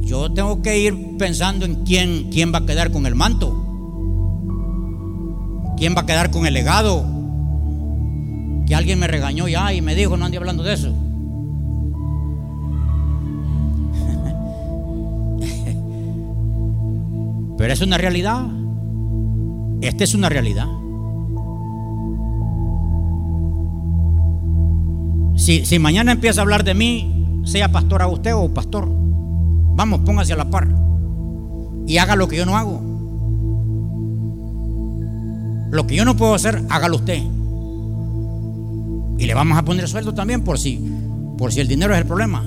yo 0.00 0.32
tengo 0.32 0.62
que 0.62 0.78
ir 0.78 1.18
pensando 1.18 1.66
en 1.66 1.84
quién, 1.84 2.30
quién 2.30 2.54
va 2.54 2.58
a 2.58 2.66
quedar 2.66 2.92
con 2.92 3.04
el 3.04 3.14
manto, 3.14 3.64
quién 5.76 5.94
va 5.96 6.02
a 6.02 6.06
quedar 6.06 6.30
con 6.30 6.46
el 6.46 6.54
legado. 6.54 7.04
Que 8.66 8.74
alguien 8.74 8.98
me 8.98 9.06
regañó 9.06 9.46
ya 9.46 9.72
y 9.72 9.82
me 9.82 9.94
dijo, 9.94 10.16
no 10.16 10.24
ande 10.24 10.38
hablando 10.38 10.62
de 10.62 10.74
eso. 10.74 10.92
Pero 17.56 17.72
es 17.72 17.80
una 17.80 17.98
realidad. 17.98 18.46
Esta 19.80 20.04
es 20.04 20.14
una 20.14 20.28
realidad. 20.28 20.66
Si, 25.36 25.78
mañana 25.78 26.12
empieza 26.12 26.40
a 26.40 26.42
hablar 26.42 26.64
de 26.64 26.74
mí, 26.74 27.42
sea 27.44 27.70
pastor 27.70 28.02
a 28.02 28.08
usted 28.08 28.34
o 28.34 28.52
pastor, 28.52 28.88
vamos, 28.90 30.00
póngase 30.00 30.32
a 30.32 30.36
la 30.36 30.50
par 30.50 30.66
y 31.86 31.98
haga 31.98 32.16
lo 32.16 32.26
que 32.26 32.36
yo 32.36 32.46
no 32.46 32.56
hago. 32.56 32.80
Lo 35.70 35.86
que 35.86 35.94
yo 35.94 36.04
no 36.04 36.16
puedo 36.16 36.34
hacer, 36.34 36.62
hágalo 36.70 36.96
usted. 36.96 37.22
Y 39.18 39.26
le 39.26 39.34
vamos 39.34 39.58
a 39.58 39.64
poner 39.64 39.86
sueldo 39.88 40.14
también 40.14 40.42
por 40.42 40.58
si, 40.58 40.82
por 41.36 41.52
si 41.52 41.60
el 41.60 41.68
dinero 41.68 41.94
es 41.94 42.00
el 42.00 42.06
problema. 42.06 42.44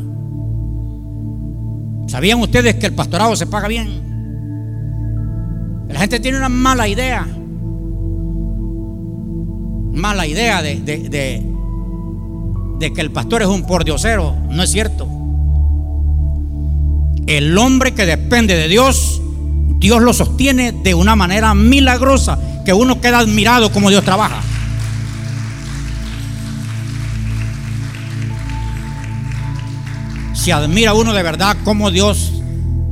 ¿Sabían 2.07 2.41
ustedes 2.41 2.75
que 2.75 2.87
el 2.87 2.95
pastorado 2.95 3.35
se 3.35 3.45
paga 3.45 3.67
bien? 3.67 4.08
La 5.89 5.99
gente 6.01 6.19
tiene 6.19 6.37
una 6.37 6.49
mala 6.49 6.87
idea. 6.87 7.27
Mala 9.91 10.27
idea 10.27 10.61
de, 10.61 10.75
de, 12.79 12.93
que 12.93 13.01
el 13.01 13.11
pastor 13.11 13.41
es 13.41 13.47
un 13.47 13.65
pordiosero. 13.65 14.35
No 14.49 14.63
es 14.63 14.71
cierto. 14.71 15.07
El 17.27 17.57
hombre 17.57 17.93
que 17.93 18.05
depende 18.05 18.55
de 18.55 18.67
Dios, 18.67 19.21
Dios 19.79 20.01
lo 20.01 20.13
sostiene 20.13 20.71
de 20.71 20.93
una 20.93 21.15
manera 21.15 21.53
milagrosa 21.53 22.39
que 22.65 22.73
uno 22.73 23.01
queda 23.01 23.19
admirado 23.19 23.71
como 23.71 23.89
Dios 23.89 24.05
trabaja. 24.05 24.41
Se 30.33 30.53
admira 30.53 30.93
uno 30.93 31.13
de 31.13 31.23
verdad 31.23 31.57
como 31.63 31.91
Dios 31.91 32.41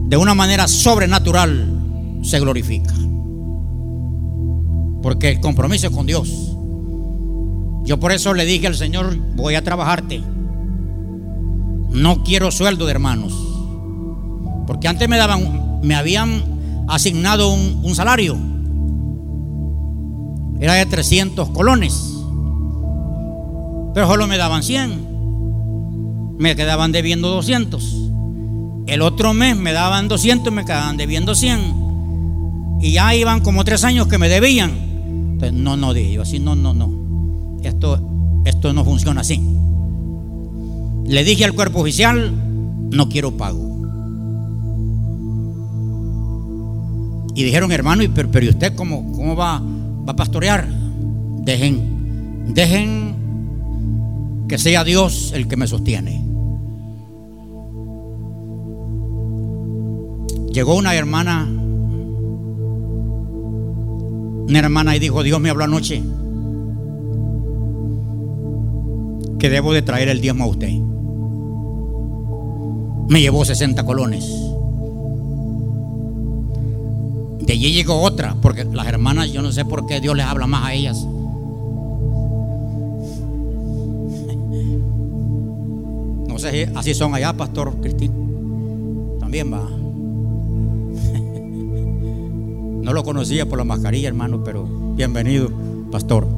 de 0.07 0.17
una 0.17 0.33
manera 0.33 0.67
sobrenatural 0.67 1.76
se 2.27 2.39
glorifica. 2.39 2.93
Porque 5.01 5.29
el 5.29 5.39
compromiso 5.39 5.87
es 5.87 5.93
con 5.93 6.05
Dios. 6.05 6.29
Yo 7.85 7.99
por 7.99 8.11
eso 8.11 8.33
le 8.33 8.45
dije 8.45 8.67
al 8.67 8.75
Señor, 8.75 9.17
voy 9.35 9.55
a 9.55 9.63
trabajarte. 9.63 10.21
No 11.91 12.23
quiero 12.23 12.51
sueldo 12.51 12.85
de 12.85 12.91
hermanos. 12.91 13.33
Porque 14.67 14.89
antes 14.89 15.07
me 15.07 15.17
daban, 15.17 15.79
me 15.81 15.95
habían 15.95 16.85
asignado 16.89 17.53
un, 17.53 17.95
salario. 17.95 18.37
Era 20.59 20.73
de 20.73 20.85
300 20.85 21.49
colones. 21.51 21.93
Pero 23.93 24.07
solo 24.07 24.27
me 24.27 24.37
daban 24.37 24.63
100. 24.63 26.35
Me 26.37 26.57
quedaban 26.57 26.91
debiendo 26.91 27.29
200. 27.29 28.09
El 28.87 29.01
otro 29.01 29.33
mes 29.33 29.55
me 29.55 29.71
daban 29.71 30.09
200 30.09 30.51
y 30.51 30.55
me 30.55 30.65
quedaban 30.65 30.97
debiendo 30.97 31.33
100. 31.35 31.86
Y 32.81 32.91
ya 32.93 33.15
iban 33.15 33.41
como 33.41 33.63
tres 33.63 33.83
años 33.83 34.07
que 34.07 34.17
me 34.17 34.29
debían. 34.29 34.71
Entonces, 35.33 35.53
no, 35.53 35.77
no, 35.77 35.93
dije 35.93 36.13
yo 36.13 36.21
así, 36.21 36.39
no, 36.39 36.55
no, 36.55 36.73
no. 36.73 37.59
Esto, 37.63 38.41
esto 38.45 38.73
no 38.73 38.83
funciona 38.83 39.21
así. 39.21 39.41
Le 41.05 41.23
dije 41.23 41.45
al 41.45 41.53
cuerpo 41.53 41.81
oficial, 41.81 42.31
no 42.91 43.09
quiero 43.09 43.35
pago. 43.37 43.67
Y 47.35 47.43
dijeron, 47.43 47.71
hermano, 47.71 48.03
pero, 48.13 48.31
pero 48.31 48.45
¿y 48.45 48.49
usted 48.49 48.75
cómo, 48.75 49.11
cómo 49.11 49.35
va, 49.35 49.59
va 49.59 50.13
a 50.13 50.15
pastorear? 50.15 50.67
Dejen, 51.43 52.53
dejen 52.53 53.15
que 54.47 54.57
sea 54.57 54.83
Dios 54.83 55.31
el 55.35 55.47
que 55.47 55.55
me 55.55 55.67
sostiene. 55.67 56.23
Llegó 60.51 60.75
una 60.75 60.95
hermana 60.95 61.47
una 64.47 64.59
hermana 64.59 64.95
y 64.95 64.99
dijo, 64.99 65.23
Dios 65.23 65.39
me 65.39 65.49
habló 65.49 65.65
anoche 65.65 66.01
que 69.39 69.49
debo 69.49 69.73
de 69.73 69.81
traer 69.81 70.07
el 70.09 70.21
diezmo 70.21 70.45
a 70.45 70.47
usted. 70.47 70.71
Me 73.09 73.21
llevó 73.21 73.45
60 73.45 73.85
colones. 73.85 74.25
De 77.41 77.53
allí 77.53 77.71
llegó 77.71 78.01
otra, 78.01 78.35
porque 78.41 78.65
las 78.65 78.87
hermanas, 78.87 79.31
yo 79.31 79.41
no 79.41 79.51
sé 79.51 79.63
por 79.63 79.85
qué 79.85 80.01
Dios 80.01 80.15
les 80.17 80.25
habla 80.25 80.47
más 80.47 80.65
a 80.65 80.73
ellas. 80.73 81.05
No 86.27 86.37
sé 86.39 86.51
si 86.51 86.71
así 86.75 86.93
son 86.93 87.15
allá, 87.15 87.33
Pastor 87.33 87.81
Cristín. 87.81 88.11
También 89.19 89.51
va. 89.51 89.67
No 92.87 92.93
lo 92.93 93.03
conocía 93.03 93.45
por 93.45 93.57
la 93.57 93.65
mascarilla, 93.65 94.07
hermano, 94.07 94.45
pero 94.45 94.65
bienvenido, 94.95 95.49
pastor. 95.91 96.25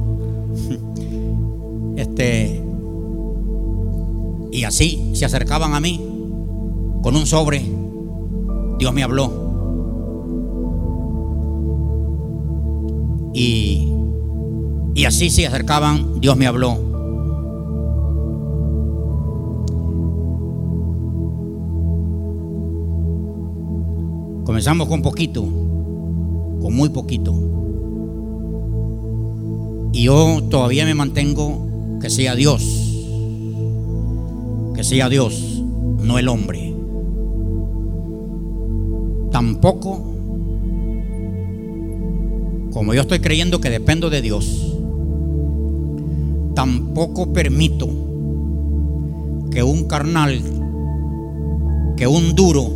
Este 1.96 2.60
y 4.50 4.64
así 4.64 5.12
se 5.14 5.26
acercaban 5.26 5.74
a 5.74 5.80
mí 5.80 6.00
con 7.02 7.14
un 7.14 7.24
sobre. 7.24 7.62
Dios 8.80 8.92
me 8.92 9.04
habló. 9.04 9.30
Y, 13.32 13.88
y 14.96 15.04
así 15.04 15.30
se 15.30 15.46
acercaban, 15.46 16.20
Dios 16.20 16.36
me 16.36 16.48
habló. 16.48 16.74
Comenzamos 24.44 24.88
con 24.88 25.00
poquito 25.00 25.59
con 26.60 26.74
muy 26.74 26.88
poquito. 26.90 27.34
Y 29.92 30.04
yo 30.04 30.42
todavía 30.48 30.84
me 30.84 30.94
mantengo 30.94 31.98
que 32.00 32.10
sea 32.10 32.34
Dios 32.34 32.80
que 34.80 34.84
sea 34.84 35.10
Dios, 35.10 35.62
no 36.02 36.18
el 36.18 36.26
hombre. 36.26 36.74
Tampoco, 39.30 40.02
como 42.72 42.94
yo 42.94 43.02
estoy 43.02 43.18
creyendo 43.18 43.60
que 43.60 43.68
dependo 43.68 44.08
de 44.08 44.22
Dios, 44.22 44.74
tampoco 46.54 47.34
permito 47.34 47.88
que 49.50 49.62
un 49.62 49.84
carnal, 49.84 50.40
que 51.98 52.06
un 52.06 52.34
duro, 52.34 52.70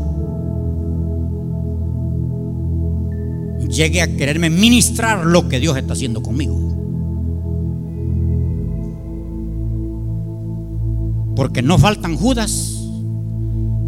llegue 3.69 4.03
a 4.03 4.17
quererme 4.17 4.51
ministrar 4.51 5.25
lo 5.25 5.49
que 5.49 5.61
Dios 5.61 5.77
está 5.77 5.93
haciendo 5.93 6.23
conmigo. 6.23 6.55
Porque 11.37 11.63
no 11.63 11.79
faltan 11.79 12.17
Judas 12.17 12.81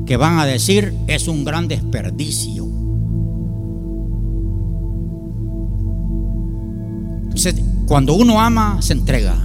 que 0.07 0.17
van 0.17 0.39
a 0.39 0.47
decir 0.47 0.95
es 1.07 1.29
un 1.29 1.45
gran 1.45 1.69
desperdicio. 1.69 2.65
Entonces, 7.25 7.57
cuando 7.87 8.15
uno 8.15 8.41
ama, 8.41 8.79
se 8.81 8.95
entrega. 8.95 9.37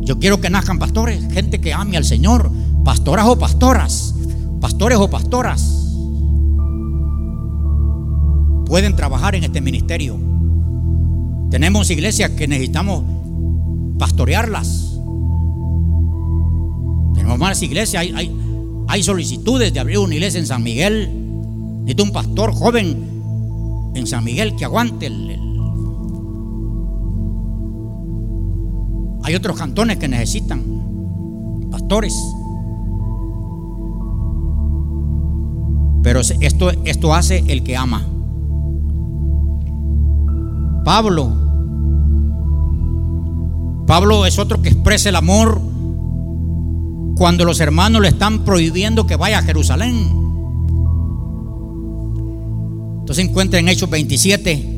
Yo 0.00 0.18
quiero 0.18 0.40
que 0.40 0.50
nazcan 0.50 0.78
pastores, 0.78 1.22
gente 1.32 1.60
que 1.60 1.72
ame 1.72 1.96
al 1.96 2.04
Señor, 2.04 2.50
pastoras 2.84 3.26
o 3.26 3.38
pastoras, 3.38 4.14
pastores 4.60 4.98
o 4.98 5.08
pastoras. 5.08 5.81
Pueden 8.72 8.96
trabajar 8.96 9.34
en 9.34 9.44
este 9.44 9.60
ministerio. 9.60 10.18
Tenemos 11.50 11.90
iglesias 11.90 12.30
que 12.30 12.48
necesitamos 12.48 13.04
pastorearlas. 13.98 14.96
Tenemos 17.14 17.38
más 17.38 17.62
iglesias, 17.62 18.00
hay, 18.00 18.34
hay, 18.88 19.02
solicitudes 19.02 19.74
de 19.74 19.80
abrir 19.80 19.98
una 19.98 20.14
iglesia 20.14 20.40
en 20.40 20.46
San 20.46 20.62
Miguel. 20.62 21.10
Necesito 21.80 22.02
un 22.02 22.12
pastor 22.12 22.54
joven 22.54 23.92
en 23.94 24.06
San 24.06 24.24
Miguel 24.24 24.56
que 24.56 24.64
aguante 24.64 25.04
el 25.04 25.38
Hay 29.22 29.34
otros 29.34 29.58
cantones 29.58 29.98
que 29.98 30.08
necesitan 30.08 31.68
pastores. 31.70 32.14
Pero 36.02 36.20
esto, 36.20 36.70
esto 36.86 37.14
hace 37.14 37.44
el 37.48 37.62
que 37.64 37.76
ama. 37.76 38.11
Pablo. 40.84 41.32
Pablo 43.86 44.26
es 44.26 44.38
otro 44.38 44.62
que 44.62 44.70
expresa 44.70 45.08
el 45.08 45.16
amor 45.16 45.60
cuando 47.16 47.44
los 47.44 47.60
hermanos 47.60 48.02
le 48.02 48.08
están 48.08 48.44
prohibiendo 48.44 49.06
que 49.06 49.16
vaya 49.16 49.38
a 49.38 49.42
Jerusalén. 49.42 50.22
Entonces 53.00 53.24
encuentra 53.24 53.58
en 53.58 53.68
Hechos 53.68 53.90
27, 53.90 54.68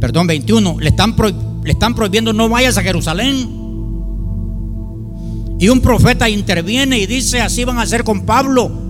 perdón, 0.00 0.26
21, 0.26 0.80
le 0.80 0.88
están 0.88 1.14
le 1.64 1.72
están 1.72 1.94
prohibiendo 1.94 2.32
no 2.32 2.48
vayas 2.48 2.76
a 2.76 2.82
Jerusalén. 2.82 3.60
Y 5.58 5.68
un 5.68 5.80
profeta 5.80 6.28
interviene 6.28 6.98
y 6.98 7.06
dice, 7.06 7.40
así 7.40 7.64
van 7.64 7.78
a 7.78 7.82
hacer 7.82 8.02
con 8.02 8.22
Pablo. 8.22 8.89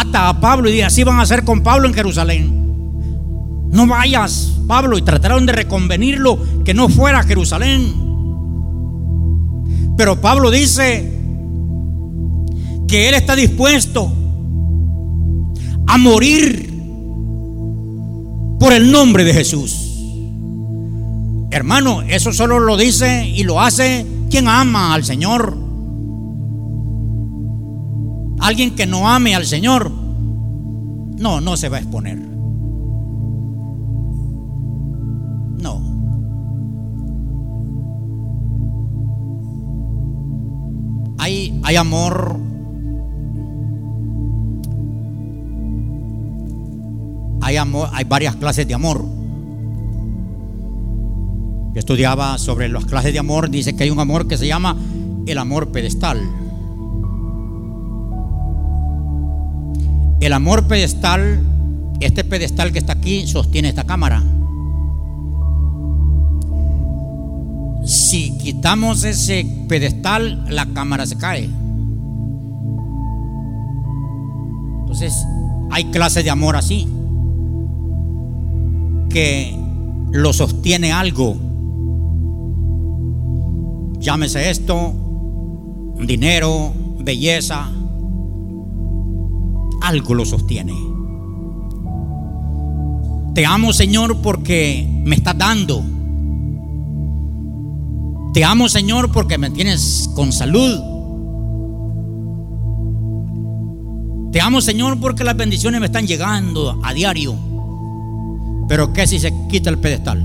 Ata 0.00 0.28
a 0.28 0.40
Pablo 0.40 0.68
y 0.68 0.72
dice, 0.72 0.84
así 0.84 1.04
van 1.04 1.18
a 1.18 1.22
hacer 1.22 1.44
con 1.44 1.62
Pablo 1.62 1.88
en 1.88 1.94
Jerusalén. 1.94 3.68
No 3.70 3.86
vayas, 3.86 4.52
Pablo. 4.66 4.96
Y 4.96 5.02
trataron 5.02 5.44
de 5.44 5.52
reconvenirlo 5.52 6.38
que 6.64 6.72
no 6.74 6.88
fuera 6.88 7.20
a 7.20 7.24
Jerusalén. 7.24 7.94
Pero 9.96 10.20
Pablo 10.20 10.50
dice 10.50 11.18
que 12.86 13.08
él 13.08 13.14
está 13.14 13.34
dispuesto 13.34 14.12
a 15.86 15.98
morir 15.98 16.72
por 18.60 18.72
el 18.72 18.92
nombre 18.92 19.24
de 19.24 19.34
Jesús. 19.34 19.84
Hermano, 21.50 22.02
eso 22.02 22.32
solo 22.32 22.60
lo 22.60 22.76
dice 22.76 23.26
y 23.26 23.42
lo 23.42 23.60
hace 23.60 24.06
quien 24.30 24.46
ama 24.46 24.94
al 24.94 25.04
Señor. 25.04 25.67
Alguien 28.40 28.74
que 28.74 28.86
no 28.86 29.08
ame 29.08 29.34
al 29.34 29.46
Señor, 29.46 29.90
no, 29.90 31.40
no 31.40 31.56
se 31.56 31.68
va 31.68 31.78
a 31.78 31.80
exponer. 31.80 32.18
No. 35.58 35.82
Hay, 41.18 41.60
hay 41.64 41.76
amor 41.76 42.48
hay, 47.48 47.56
amor, 47.56 47.88
hay 47.92 48.04
varias 48.04 48.36
clases 48.36 48.68
de 48.68 48.74
amor. 48.74 49.04
Yo 51.72 51.78
estudiaba 51.78 52.36
sobre 52.36 52.68
las 52.68 52.84
clases 52.84 53.12
de 53.12 53.18
amor, 53.18 53.48
dice 53.48 53.74
que 53.74 53.84
hay 53.84 53.90
un 53.90 54.00
amor 54.00 54.28
que 54.28 54.36
se 54.36 54.46
llama 54.46 54.76
el 55.26 55.38
amor 55.38 55.72
pedestal. 55.72 56.20
El 60.20 60.32
amor 60.32 60.66
pedestal, 60.66 61.42
este 62.00 62.24
pedestal 62.24 62.72
que 62.72 62.78
está 62.80 62.94
aquí, 62.94 63.26
sostiene 63.26 63.68
esta 63.68 63.84
cámara. 63.84 64.22
Si 67.84 68.36
quitamos 68.38 69.04
ese 69.04 69.46
pedestal, 69.68 70.44
la 70.48 70.66
cámara 70.66 71.06
se 71.06 71.16
cae. 71.16 71.48
Entonces, 74.80 75.14
hay 75.70 75.84
clases 75.86 76.24
de 76.24 76.30
amor 76.30 76.56
así 76.56 76.88
que 79.08 79.56
lo 80.12 80.32
sostiene 80.32 80.92
algo. 80.92 81.36
Llámese 84.00 84.50
esto, 84.50 84.92
dinero, 86.06 86.72
belleza, 87.00 87.70
algo 89.80 90.14
lo 90.14 90.24
sostiene. 90.24 90.74
Te 93.34 93.46
amo 93.46 93.72
Señor 93.72 94.20
porque 94.22 94.86
me 95.04 95.14
estás 95.14 95.38
dando. 95.38 95.82
Te 98.34 98.44
amo 98.44 98.68
Señor 98.68 99.12
porque 99.12 99.38
me 99.38 99.50
tienes 99.50 100.10
con 100.14 100.32
salud. 100.32 100.80
Te 104.32 104.40
amo 104.40 104.60
Señor 104.60 104.98
porque 105.00 105.24
las 105.24 105.36
bendiciones 105.36 105.80
me 105.80 105.86
están 105.86 106.06
llegando 106.06 106.80
a 106.82 106.92
diario. 106.92 107.34
Pero 108.68 108.92
¿qué 108.92 109.06
si 109.06 109.18
se 109.18 109.32
quita 109.48 109.70
el 109.70 109.78
pedestal? 109.78 110.18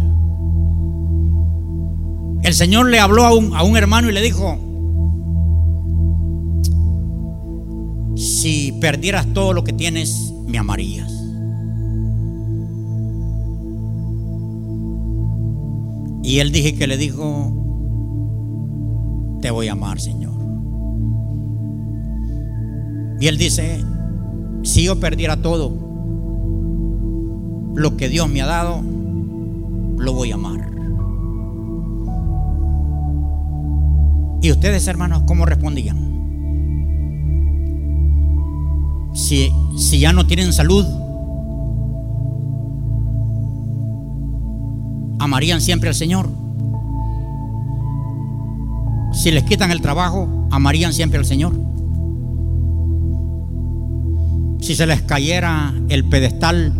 El 2.43 2.53
Señor 2.53 2.89
le 2.89 2.99
habló 2.99 3.25
a 3.25 3.33
un, 3.33 3.55
a 3.55 3.63
un 3.63 3.77
hermano 3.77 4.09
y 4.09 4.13
le 4.13 4.21
dijo, 4.21 4.57
si 8.23 8.71
perdieras 8.79 9.27
todo 9.33 9.53
lo 9.53 9.63
que 9.63 9.73
tienes, 9.73 10.33
me 10.47 10.57
amarías. 10.57 11.11
Y 16.23 16.39
él 16.39 16.51
dije 16.51 16.75
que 16.75 16.87
le 16.87 16.97
dijo, 16.97 17.51
te 19.41 19.51
voy 19.51 19.67
a 19.67 19.73
amar, 19.73 19.99
Señor. 19.99 20.33
Y 23.19 23.27
él 23.27 23.37
dice, 23.37 23.83
si 24.63 24.85
yo 24.85 24.99
perdiera 24.99 25.41
todo, 25.41 25.73
lo 27.75 27.97
que 27.97 28.07
Dios 28.07 28.29
me 28.29 28.41
ha 28.41 28.45
dado, 28.45 28.81
lo 29.97 30.13
voy 30.13 30.31
a 30.31 30.35
amar. 30.35 30.71
¿Y 34.41 34.51
ustedes, 34.51 34.87
hermanos, 34.87 35.23
cómo 35.25 35.45
respondían? 35.45 36.12
Si, 39.13 39.51
si 39.77 39.99
ya 39.99 40.11
no 40.13 40.25
tienen 40.25 40.53
salud, 40.53 40.85
amarían 45.19 45.61
siempre 45.61 45.89
al 45.89 45.95
Señor. 45.95 46.29
Si 49.13 49.31
les 49.31 49.43
quitan 49.43 49.71
el 49.71 49.81
trabajo, 49.81 50.47
amarían 50.51 50.93
siempre 50.93 51.19
al 51.19 51.25
Señor. 51.25 51.53
Si 54.59 54.75
se 54.75 54.87
les 54.87 55.01
cayera 55.01 55.73
el 55.89 56.05
pedestal 56.05 56.73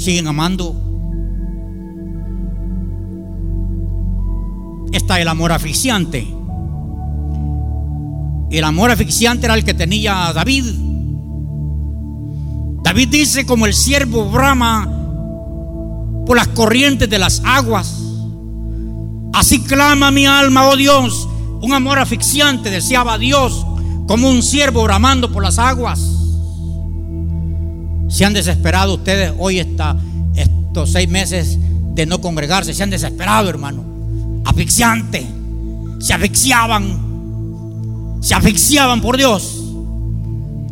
siguen 0.00 0.26
amando. 0.26 0.74
Está 4.92 5.20
el 5.20 5.28
amor 5.28 5.52
asfixiante. 5.52 6.39
El 8.50 8.64
amor 8.64 8.90
asfixiante 8.90 9.46
era 9.46 9.54
el 9.54 9.64
que 9.64 9.74
tenía 9.74 10.32
David. 10.34 10.64
David 12.82 13.08
dice 13.08 13.46
como 13.46 13.66
el 13.66 13.74
siervo 13.74 14.28
brama 14.30 14.88
por 16.26 16.36
las 16.36 16.48
corrientes 16.48 17.08
de 17.08 17.18
las 17.18 17.42
aguas, 17.44 18.00
Así 19.32 19.60
clama 19.60 20.10
mi 20.10 20.26
alma, 20.26 20.68
oh 20.68 20.76
Dios. 20.76 21.28
Un 21.62 21.72
amor 21.72 21.98
asfixiante 21.98 22.70
deseaba 22.70 23.18
Dios 23.18 23.64
como 24.06 24.28
un 24.28 24.42
siervo 24.42 24.82
bramando 24.82 25.30
por 25.30 25.42
las 25.42 25.58
aguas. 25.58 26.00
Se 28.08 28.24
han 28.24 28.32
desesperado 28.32 28.94
ustedes 28.94 29.32
hoy 29.38 29.60
está, 29.60 29.96
estos 30.34 30.92
seis 30.92 31.08
meses 31.08 31.58
de 31.94 32.06
no 32.06 32.20
congregarse. 32.20 32.74
Se 32.74 32.82
han 32.82 32.90
desesperado, 32.90 33.48
hermano. 33.48 34.42
Asfixiante. 34.44 35.26
Se 36.00 36.12
asfixiaban. 36.12 37.09
Se 38.20 38.34
asfixiaban 38.34 39.00
por 39.00 39.16
Dios. 39.16 39.62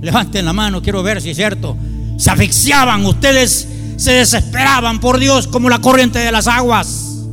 Levanten 0.00 0.44
la 0.44 0.52
mano, 0.52 0.82
quiero 0.82 1.02
ver 1.02 1.20
si 1.20 1.30
es 1.30 1.36
cierto. 1.36 1.76
Se 2.16 2.30
asfixiaban. 2.30 3.04
Ustedes 3.06 3.68
se 3.96 4.12
desesperaban 4.12 5.00
por 5.00 5.18
Dios 5.18 5.46
como 5.48 5.68
la 5.68 5.80
corriente 5.80 6.20
de 6.20 6.30
las 6.30 6.46
aguas. 6.46 7.26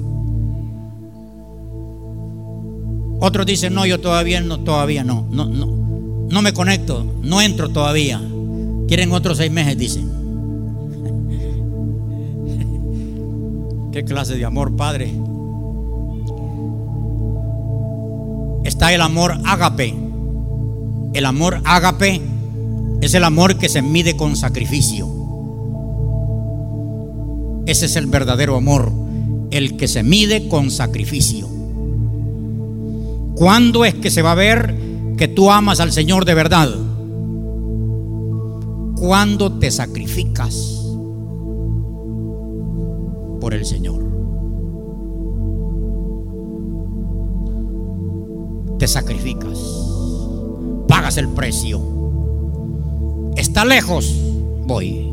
Otros 3.19 3.45
dicen, 3.45 3.73
no, 3.73 3.85
yo 3.85 3.99
todavía 3.99 4.41
no, 4.41 4.59
todavía 4.59 5.03
no, 5.03 5.25
no, 5.31 5.45
no, 5.45 5.67
no 6.29 6.41
me 6.41 6.53
conecto, 6.53 7.05
no 7.21 7.41
entro 7.41 7.69
todavía. 7.69 8.21
Quieren 8.87 9.11
otros 9.11 9.37
seis 9.37 9.51
meses, 9.51 9.77
dicen. 9.77 10.11
¿Qué 13.91 14.03
clase 14.03 14.35
de 14.35 14.45
amor, 14.45 14.75
Padre? 14.75 15.13
Está 18.63 18.93
el 18.93 19.01
amor 19.01 19.39
ágape. 19.45 20.04
El 21.15 21.25
amor 21.25 21.61
ágape 21.63 22.21
es 22.99 23.13
el 23.13 23.23
amor 23.23 23.57
que 23.57 23.69
se 23.69 23.81
mide 23.81 24.17
con 24.17 24.35
sacrificio. 24.35 25.07
Ese 27.65 27.85
es 27.85 27.95
el 27.95 28.07
verdadero 28.07 28.57
amor, 28.57 28.91
el 29.49 29.77
que 29.77 29.87
se 29.87 30.03
mide 30.03 30.49
con 30.49 30.69
sacrificio. 30.69 31.47
¿Cuándo 33.35 33.85
es 33.85 33.93
que 33.93 34.11
se 34.11 34.21
va 34.23 34.33
a 34.33 34.35
ver 34.35 34.77
que 35.15 35.29
tú 35.29 35.51
amas 35.51 35.79
al 35.79 35.93
Señor 35.93 36.25
de 36.25 36.33
verdad? 36.33 36.75
Cuando 38.97 39.57
te 39.57 39.71
sacrificas 39.71 40.81
por 43.39 43.53
el 43.53 43.65
Señor. 43.65 44.03
Te 48.79 48.85
sacrificas. 48.89 49.84
Pagas 50.87 51.17
el 51.17 51.29
precio. 51.29 51.81
Está 53.35 53.65
lejos, 53.65 54.15
voy. 54.65 55.11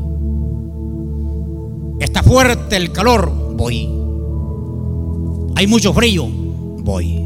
Está 1.99 2.23
fuerte 2.23 2.75
el 2.75 2.91
calor, 2.91 3.31
voy. 3.55 3.89
Hay 5.55 5.67
mucho 5.67 5.93
frío, 5.93 6.27
voy. 6.83 7.19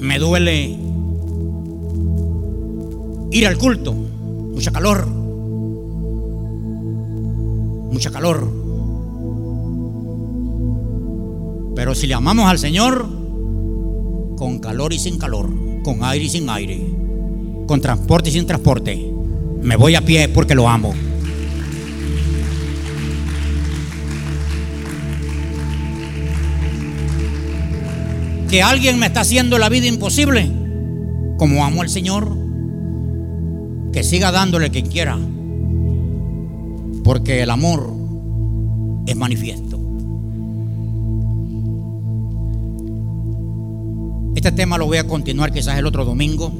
Me 0.00 0.18
duele 0.18 0.78
ir 3.30 3.46
al 3.46 3.58
culto. 3.58 3.92
Mucha 3.92 4.70
calor. 4.70 5.06
Mucha 7.92 8.10
calor. 8.10 8.48
Pero 11.74 11.94
si 11.94 12.06
le 12.06 12.14
amamos 12.14 12.46
al 12.50 12.58
Señor, 12.58 13.17
con 14.38 14.60
calor 14.60 14.92
y 14.92 15.00
sin 15.00 15.18
calor, 15.18 15.50
con 15.82 16.04
aire 16.04 16.24
y 16.24 16.28
sin 16.28 16.48
aire, 16.48 16.80
con 17.66 17.80
transporte 17.80 18.30
y 18.30 18.32
sin 18.32 18.46
transporte, 18.46 19.12
me 19.60 19.74
voy 19.74 19.96
a 19.96 20.04
pie 20.04 20.28
porque 20.28 20.54
lo 20.54 20.68
amo. 20.68 20.94
que 28.48 28.62
alguien 28.62 28.98
me 28.98 29.04
está 29.04 29.20
haciendo 29.20 29.58
la 29.58 29.68
vida 29.68 29.86
imposible, 29.86 30.50
como 31.36 31.66
amo 31.66 31.82
al 31.82 31.90
Señor, 31.90 32.34
que 33.92 34.02
siga 34.02 34.32
dándole 34.32 34.70
quien 34.70 34.86
quiera, 34.86 35.18
porque 37.04 37.42
el 37.42 37.50
amor 37.50 37.92
es 39.06 39.16
manifiesto. 39.16 39.67
Este 44.48 44.62
tema 44.62 44.78
lo 44.78 44.86
voy 44.86 44.96
a 44.96 45.06
continuar 45.06 45.52
quizás 45.52 45.76
el 45.76 45.84
otro 45.84 46.06
domingo, 46.06 46.50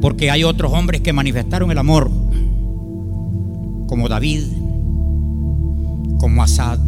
porque 0.00 0.30
hay 0.30 0.44
otros 0.44 0.72
hombres 0.72 1.00
que 1.00 1.12
manifestaron 1.12 1.72
el 1.72 1.78
amor, 1.78 2.08
como 3.88 4.08
David, 4.08 4.44
como 6.18 6.44
Asad, 6.44 6.78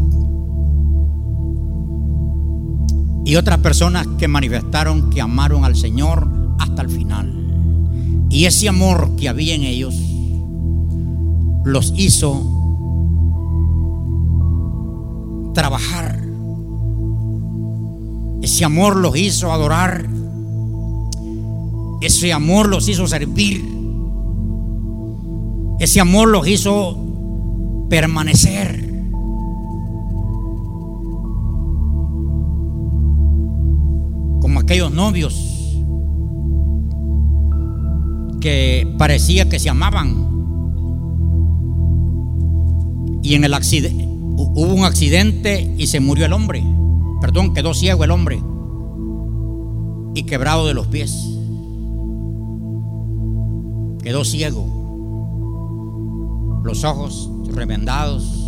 y 3.24 3.34
otras 3.34 3.58
personas 3.58 4.06
que 4.16 4.28
manifestaron 4.28 5.10
que 5.10 5.20
amaron 5.20 5.64
al 5.64 5.74
Señor 5.74 6.30
hasta 6.60 6.82
el 6.82 6.88
final. 6.88 8.26
Y 8.30 8.44
ese 8.44 8.68
amor 8.68 9.16
que 9.16 9.28
había 9.28 9.56
en 9.56 9.64
ellos 9.64 9.96
los 11.64 11.92
hizo 11.96 12.44
trabajar. 15.52 16.25
Ese 18.42 18.64
amor 18.64 18.96
los 18.96 19.16
hizo 19.16 19.52
adorar. 19.52 20.06
Ese 22.00 22.32
amor 22.32 22.68
los 22.68 22.88
hizo 22.88 23.06
servir. 23.06 23.64
Ese 25.78 26.00
amor 26.00 26.28
los 26.28 26.46
hizo 26.46 26.96
permanecer. 27.88 28.86
aquellos 34.66 34.92
novios 34.92 35.76
que 38.40 38.92
parecía 38.98 39.48
que 39.48 39.60
se 39.60 39.70
amaban. 39.70 40.26
Y 43.22 43.34
en 43.34 43.44
el 43.44 43.54
accidente 43.54 44.04
hubo 44.06 44.74
un 44.74 44.84
accidente 44.84 45.72
y 45.78 45.86
se 45.86 46.00
murió 46.00 46.26
el 46.26 46.32
hombre. 46.32 46.64
Perdón, 47.20 47.54
quedó 47.54 47.74
ciego 47.74 48.04
el 48.04 48.10
hombre 48.10 48.42
y 50.14 50.22
quebrado 50.24 50.66
de 50.66 50.74
los 50.74 50.86
pies. 50.86 51.12
Quedó 54.02 54.24
ciego. 54.24 54.66
Los 56.64 56.84
ojos 56.84 57.30
remendados 57.48 58.46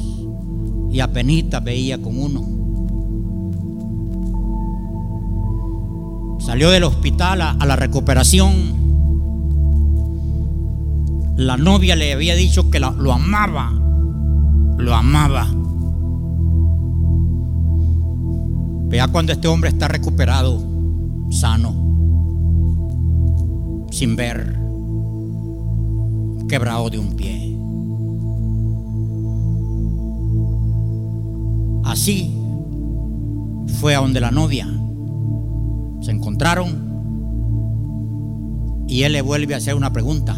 y 0.90 1.00
apenas 1.00 1.62
veía 1.62 2.00
con 2.00 2.18
uno. 2.18 2.58
Salió 6.40 6.70
del 6.70 6.84
hospital 6.84 7.42
a, 7.42 7.66
la 7.66 7.76
recuperación. 7.76 8.78
La 11.36 11.56
novia 11.56 11.94
le 11.96 12.12
había 12.14 12.34
dicho 12.34 12.70
que 12.70 12.80
lo 12.80 13.12
amaba. 13.12 13.72
Lo 14.78 14.94
amaba. 14.94 15.48
Vea 18.88 19.06
cuando 19.08 19.32
este 19.32 19.48
hombre 19.48 19.68
está 19.68 19.86
recuperado, 19.86 20.62
sano, 21.30 21.74
sin 23.90 24.16
ver, 24.16 24.58
quebrado 26.48 26.88
de 26.88 26.98
un 26.98 27.14
pie. 27.14 27.54
Así 31.84 32.34
fue 33.78 33.94
a 33.94 34.00
donde 34.00 34.20
la 34.20 34.30
novia 34.30 34.66
se 36.00 36.10
encontraron 36.10 36.88
y 38.88 39.02
él 39.02 39.12
le 39.12 39.20
vuelve 39.20 39.52
a 39.52 39.58
hacer 39.58 39.74
una 39.74 39.92
pregunta. 39.92 40.34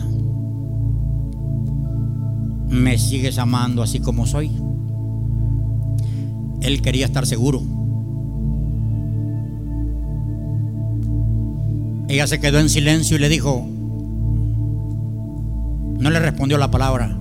¿Me 2.69 2.99
sigues 2.99 3.39
amando 3.39 3.83
así 3.83 4.01
como 4.01 4.27
soy? 4.27 4.51
Él 6.61 6.83
quería 6.83 7.07
estar 7.07 7.27
seguro. 7.27 7.63
Ella 12.11 12.27
se 12.27 12.41
quedó 12.41 12.59
en 12.59 12.69
silencio 12.69 13.17
y 13.17 13.21
le 13.21 13.29
dijo, 13.29 13.65
no 16.01 16.11
le 16.11 16.19
respondió 16.19 16.59
la 16.59 16.69
palabra. 16.69 17.17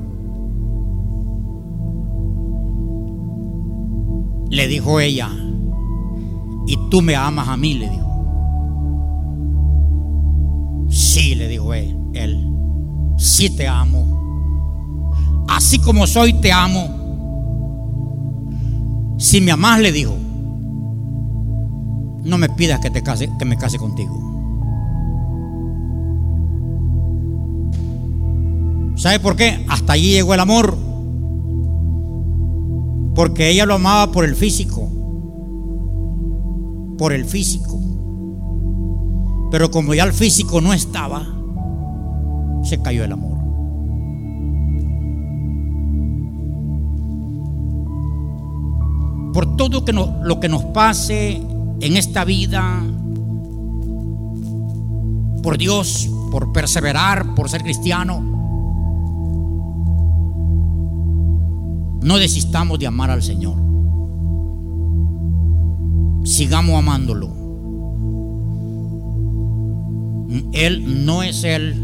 Le 4.49 4.67
dijo 4.67 4.99
ella, 4.99 5.29
y 6.65 6.75
tú 6.89 7.03
me 7.03 7.15
amas 7.15 7.49
a 7.49 7.55
mí, 7.55 7.75
le 7.75 7.87
dijo. 7.87 8.07
Sí, 10.89 11.35
le 11.35 11.47
dijo 11.47 11.71
él, 11.75 11.95
él, 12.15 12.51
sí 13.15 13.55
te 13.55 13.67
amo. 13.67 15.13
Así 15.49 15.77
como 15.77 16.07
soy, 16.07 16.33
te 16.33 16.51
amo. 16.51 16.87
Si 19.19 19.39
me 19.39 19.51
amas, 19.51 19.81
le 19.81 19.91
dijo, 19.91 20.15
no 22.23 22.39
me 22.39 22.49
pidas 22.49 22.79
que, 22.79 22.89
te 22.89 23.03
case, 23.03 23.29
que 23.37 23.45
me 23.45 23.55
case 23.55 23.77
contigo. 23.77 24.28
¿Sabe 28.99 29.21
por 29.21 29.37
qué? 29.37 29.65
Hasta 29.69 29.93
allí 29.93 30.11
llegó 30.11 30.33
el 30.33 30.41
amor. 30.41 30.77
Porque 33.15 33.49
ella 33.49 33.65
lo 33.65 33.75
amaba 33.75 34.11
por 34.11 34.25
el 34.25 34.35
físico. 34.35 34.89
Por 36.97 37.13
el 37.13 37.23
físico. 37.23 37.79
Pero 39.51 39.71
como 39.71 39.93
ya 39.93 40.03
el 40.03 40.11
físico 40.11 40.59
no 40.59 40.73
estaba, 40.73 41.25
se 42.63 42.81
cayó 42.81 43.05
el 43.05 43.13
amor. 43.13 43.37
Por 49.33 49.55
todo 49.55 49.81
lo 50.23 50.39
que 50.41 50.49
nos 50.49 50.65
pase 50.65 51.41
en 51.79 51.95
esta 51.95 52.25
vida, 52.25 52.83
por 55.41 55.57
Dios, 55.57 56.09
por 56.31 56.51
perseverar, 56.51 57.33
por 57.33 57.49
ser 57.49 57.63
cristiano, 57.63 58.38
no 62.01 62.17
desistamos 62.17 62.79
de 62.79 62.87
amar 62.87 63.11
al 63.11 63.21
Señor. 63.21 63.57
Sigamos 66.23 66.75
amándolo. 66.77 67.39
Él 70.53 71.05
no 71.05 71.23
es 71.23 71.43
Él. 71.43 71.75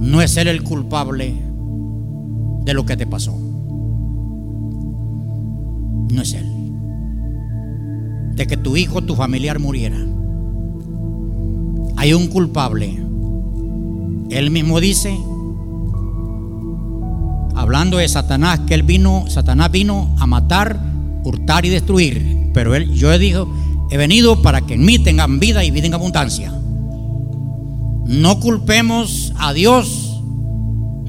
No 0.00 0.22
es 0.22 0.36
Él 0.36 0.48
el 0.48 0.62
culpable 0.62 1.34
de 2.64 2.74
lo 2.74 2.84
que 2.86 2.96
te 2.96 3.06
pasó. 3.06 3.38
No 6.12 6.22
es 6.22 6.32
Él. 6.34 6.46
De 8.34 8.46
que 8.46 8.56
tu 8.56 8.76
hijo, 8.76 9.02
tu 9.02 9.14
familiar 9.14 9.58
muriera. 9.58 9.98
Hay 11.96 12.12
un 12.14 12.28
culpable. 12.28 12.98
Él 14.30 14.50
mismo 14.50 14.80
dice, 14.80 15.18
hablando 17.68 17.98
de 17.98 18.08
Satanás, 18.08 18.60
que 18.60 18.72
él 18.72 18.82
vino, 18.82 19.26
Satanás 19.28 19.70
vino 19.70 20.16
a 20.18 20.26
matar, 20.26 20.80
hurtar 21.22 21.66
y 21.66 21.68
destruir. 21.68 22.50
Pero 22.54 22.74
él, 22.74 22.94
yo 22.94 23.16
dicho, 23.18 23.46
he 23.90 23.98
venido 23.98 24.40
para 24.40 24.62
que 24.62 24.72
en 24.72 24.86
mí 24.86 24.98
tengan 24.98 25.38
vida 25.38 25.62
y 25.62 25.70
vida 25.70 25.86
en 25.86 25.92
abundancia. 25.92 26.50
No 28.06 28.40
culpemos 28.40 29.34
a 29.38 29.52
Dios 29.52 30.18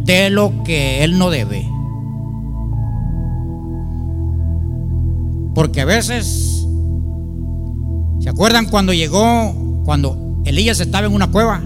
de 0.03 0.29
lo 0.29 0.63
que 0.65 1.05
Él 1.05 1.17
no 1.17 1.29
debe. 1.29 1.65
Porque 5.55 5.79
a 5.79 5.85
veces, 5.85 6.67
¿se 8.19 8.29
acuerdan 8.29 8.65
cuando 8.65 8.91
llegó, 8.91 9.81
cuando 9.85 10.41
Elías 10.43 10.81
estaba 10.81 11.07
en 11.07 11.13
una 11.13 11.31
cueva? 11.31 11.61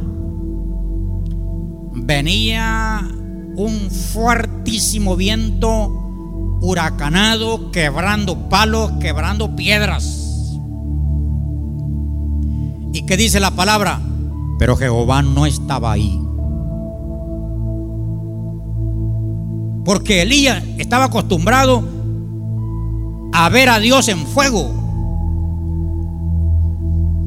Venía 1.95 3.09
un 3.55 3.89
fuertísimo 3.89 5.15
viento 5.15 6.03
huracanado, 6.61 7.71
quebrando 7.71 8.49
palos, 8.49 8.91
quebrando 8.99 9.55
piedras. 9.55 10.59
¿Y 12.93 13.05
qué 13.05 13.17
dice 13.17 13.39
la 13.39 13.51
palabra? 13.51 13.99
Pero 14.59 14.75
Jehová 14.75 15.21
no 15.21 15.45
estaba 15.45 15.91
ahí. 15.91 16.19
Porque 19.83 20.21
Elías 20.21 20.63
estaba 20.77 21.05
acostumbrado 21.05 21.83
a 23.33 23.49
ver 23.49 23.69
a 23.69 23.79
Dios 23.79 24.07
en 24.07 24.25
fuego. 24.25 24.71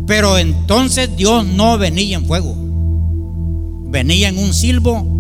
Pero 0.07 0.39
entonces 0.39 1.15
Dios 1.17 1.45
no 1.45 1.77
venía 1.77 2.17
en 2.17 2.27
fuego. 2.27 2.55
Venía 3.89 4.29
en 4.29 4.39
un 4.39 4.55
silbo 4.55 5.16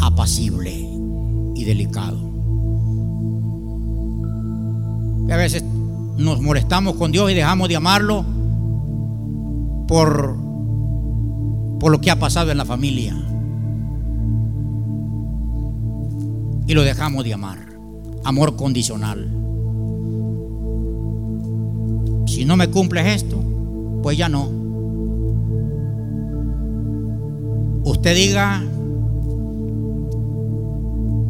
apacible 0.00 0.72
y 1.54 1.64
delicado. 1.64 2.28
a 5.30 5.36
veces 5.36 5.62
nos 6.16 6.40
molestamos 6.40 6.96
con 6.96 7.12
Dios 7.12 7.30
y 7.30 7.34
dejamos 7.34 7.68
de 7.68 7.76
amarlo 7.76 8.24
por, 9.86 10.36
por 11.78 11.92
lo 11.92 12.00
que 12.00 12.10
ha 12.10 12.18
pasado 12.18 12.50
en 12.50 12.58
la 12.58 12.64
familia. 12.64 13.14
Y 16.66 16.74
lo 16.74 16.82
dejamos 16.82 17.24
de 17.24 17.34
amar. 17.34 17.58
Amor 18.24 18.56
condicional. 18.56 19.30
Si 22.26 22.44
no 22.44 22.56
me 22.56 22.68
cumples 22.68 23.22
esto, 23.22 23.42
pues 24.02 24.18
ya 24.18 24.28
no. 24.28 24.50
Usted 27.84 28.14
diga, 28.14 28.62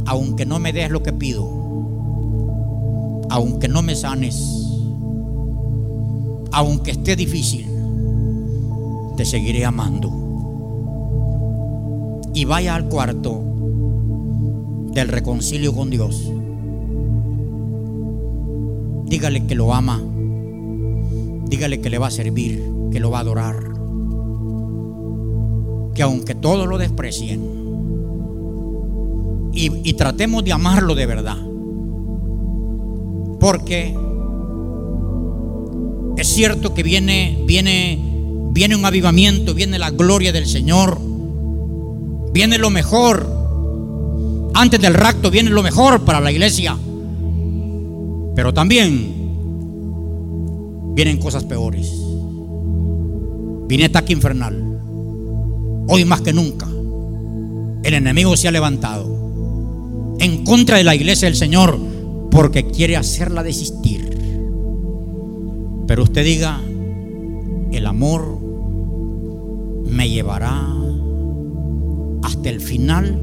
aunque 0.08 0.46
no 0.46 0.58
me 0.58 0.72
des 0.72 0.90
lo 0.90 1.02
que 1.02 1.12
pido, 1.12 1.46
aunque 3.28 3.68
no 3.68 3.82
me 3.82 3.94
sanes, 3.94 4.42
aunque 6.50 6.92
esté 6.92 7.14
difícil, 7.14 7.66
te 9.18 9.26
seguiré 9.26 9.66
amando. 9.66 10.10
Y 12.32 12.46
vaya 12.46 12.74
al 12.74 12.88
cuarto 12.88 13.42
del 14.94 15.08
reconcilio 15.08 15.74
con 15.74 15.90
Dios. 15.90 16.32
Dígale 19.08 19.44
que 19.44 19.54
lo 19.54 19.74
ama. 19.74 20.02
Dígale 21.50 21.82
que 21.82 21.90
le 21.90 21.98
va 21.98 22.06
a 22.06 22.10
servir, 22.10 22.64
que 22.90 22.98
lo 23.00 23.10
va 23.10 23.18
a 23.18 23.20
adorar. 23.20 23.56
Que 25.94 26.02
aunque 26.02 26.34
todos 26.34 26.66
lo 26.66 26.78
desprecien, 26.78 27.57
y, 29.52 29.92
tratemos 29.94 30.44
de 30.44 30.52
amarlo 30.52 30.94
de 30.94 31.06
verdad. 31.06 31.36
Porque 33.40 33.96
es 36.16 36.28
cierto 36.28 36.74
que 36.74 36.82
viene, 36.82 37.42
viene 37.46 38.08
viene 38.52 38.74
un 38.74 38.84
avivamiento, 38.84 39.54
viene 39.54 39.78
la 39.78 39.90
gloria 39.90 40.32
del 40.32 40.46
Señor, 40.46 40.98
viene 42.32 42.58
lo 42.58 42.70
mejor. 42.70 43.38
Antes 44.54 44.80
del 44.80 44.94
rapto 44.94 45.30
viene 45.30 45.50
lo 45.50 45.62
mejor 45.62 46.04
para 46.04 46.20
la 46.20 46.32
iglesia. 46.32 46.76
Pero 48.34 48.52
también 48.52 49.14
vienen 50.94 51.18
cosas 51.18 51.44
peores. 51.44 51.92
Viene 53.68 53.84
ataque 53.84 54.12
infernal. 54.12 54.64
Hoy 55.88 56.04
más 56.04 56.20
que 56.22 56.32
nunca, 56.32 56.66
el 57.82 57.94
enemigo 57.94 58.36
se 58.36 58.48
ha 58.48 58.50
levantado 58.50 59.07
en 60.18 60.44
contra 60.44 60.78
de 60.78 60.84
la 60.84 60.94
iglesia 60.94 61.26
del 61.28 61.36
Señor 61.36 61.78
porque 62.30 62.66
quiere 62.66 62.96
hacerla 62.96 63.42
desistir. 63.42 64.08
Pero 65.86 66.02
usted 66.02 66.24
diga, 66.24 66.60
el 67.72 67.86
amor 67.86 68.38
me 69.86 70.08
llevará 70.08 70.74
hasta 72.22 72.50
el 72.50 72.60
final 72.60 73.22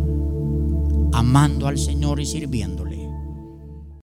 amando 1.14 1.68
al 1.68 1.78
Señor 1.78 2.20
y 2.20 2.26
sirviéndolo. 2.26 2.85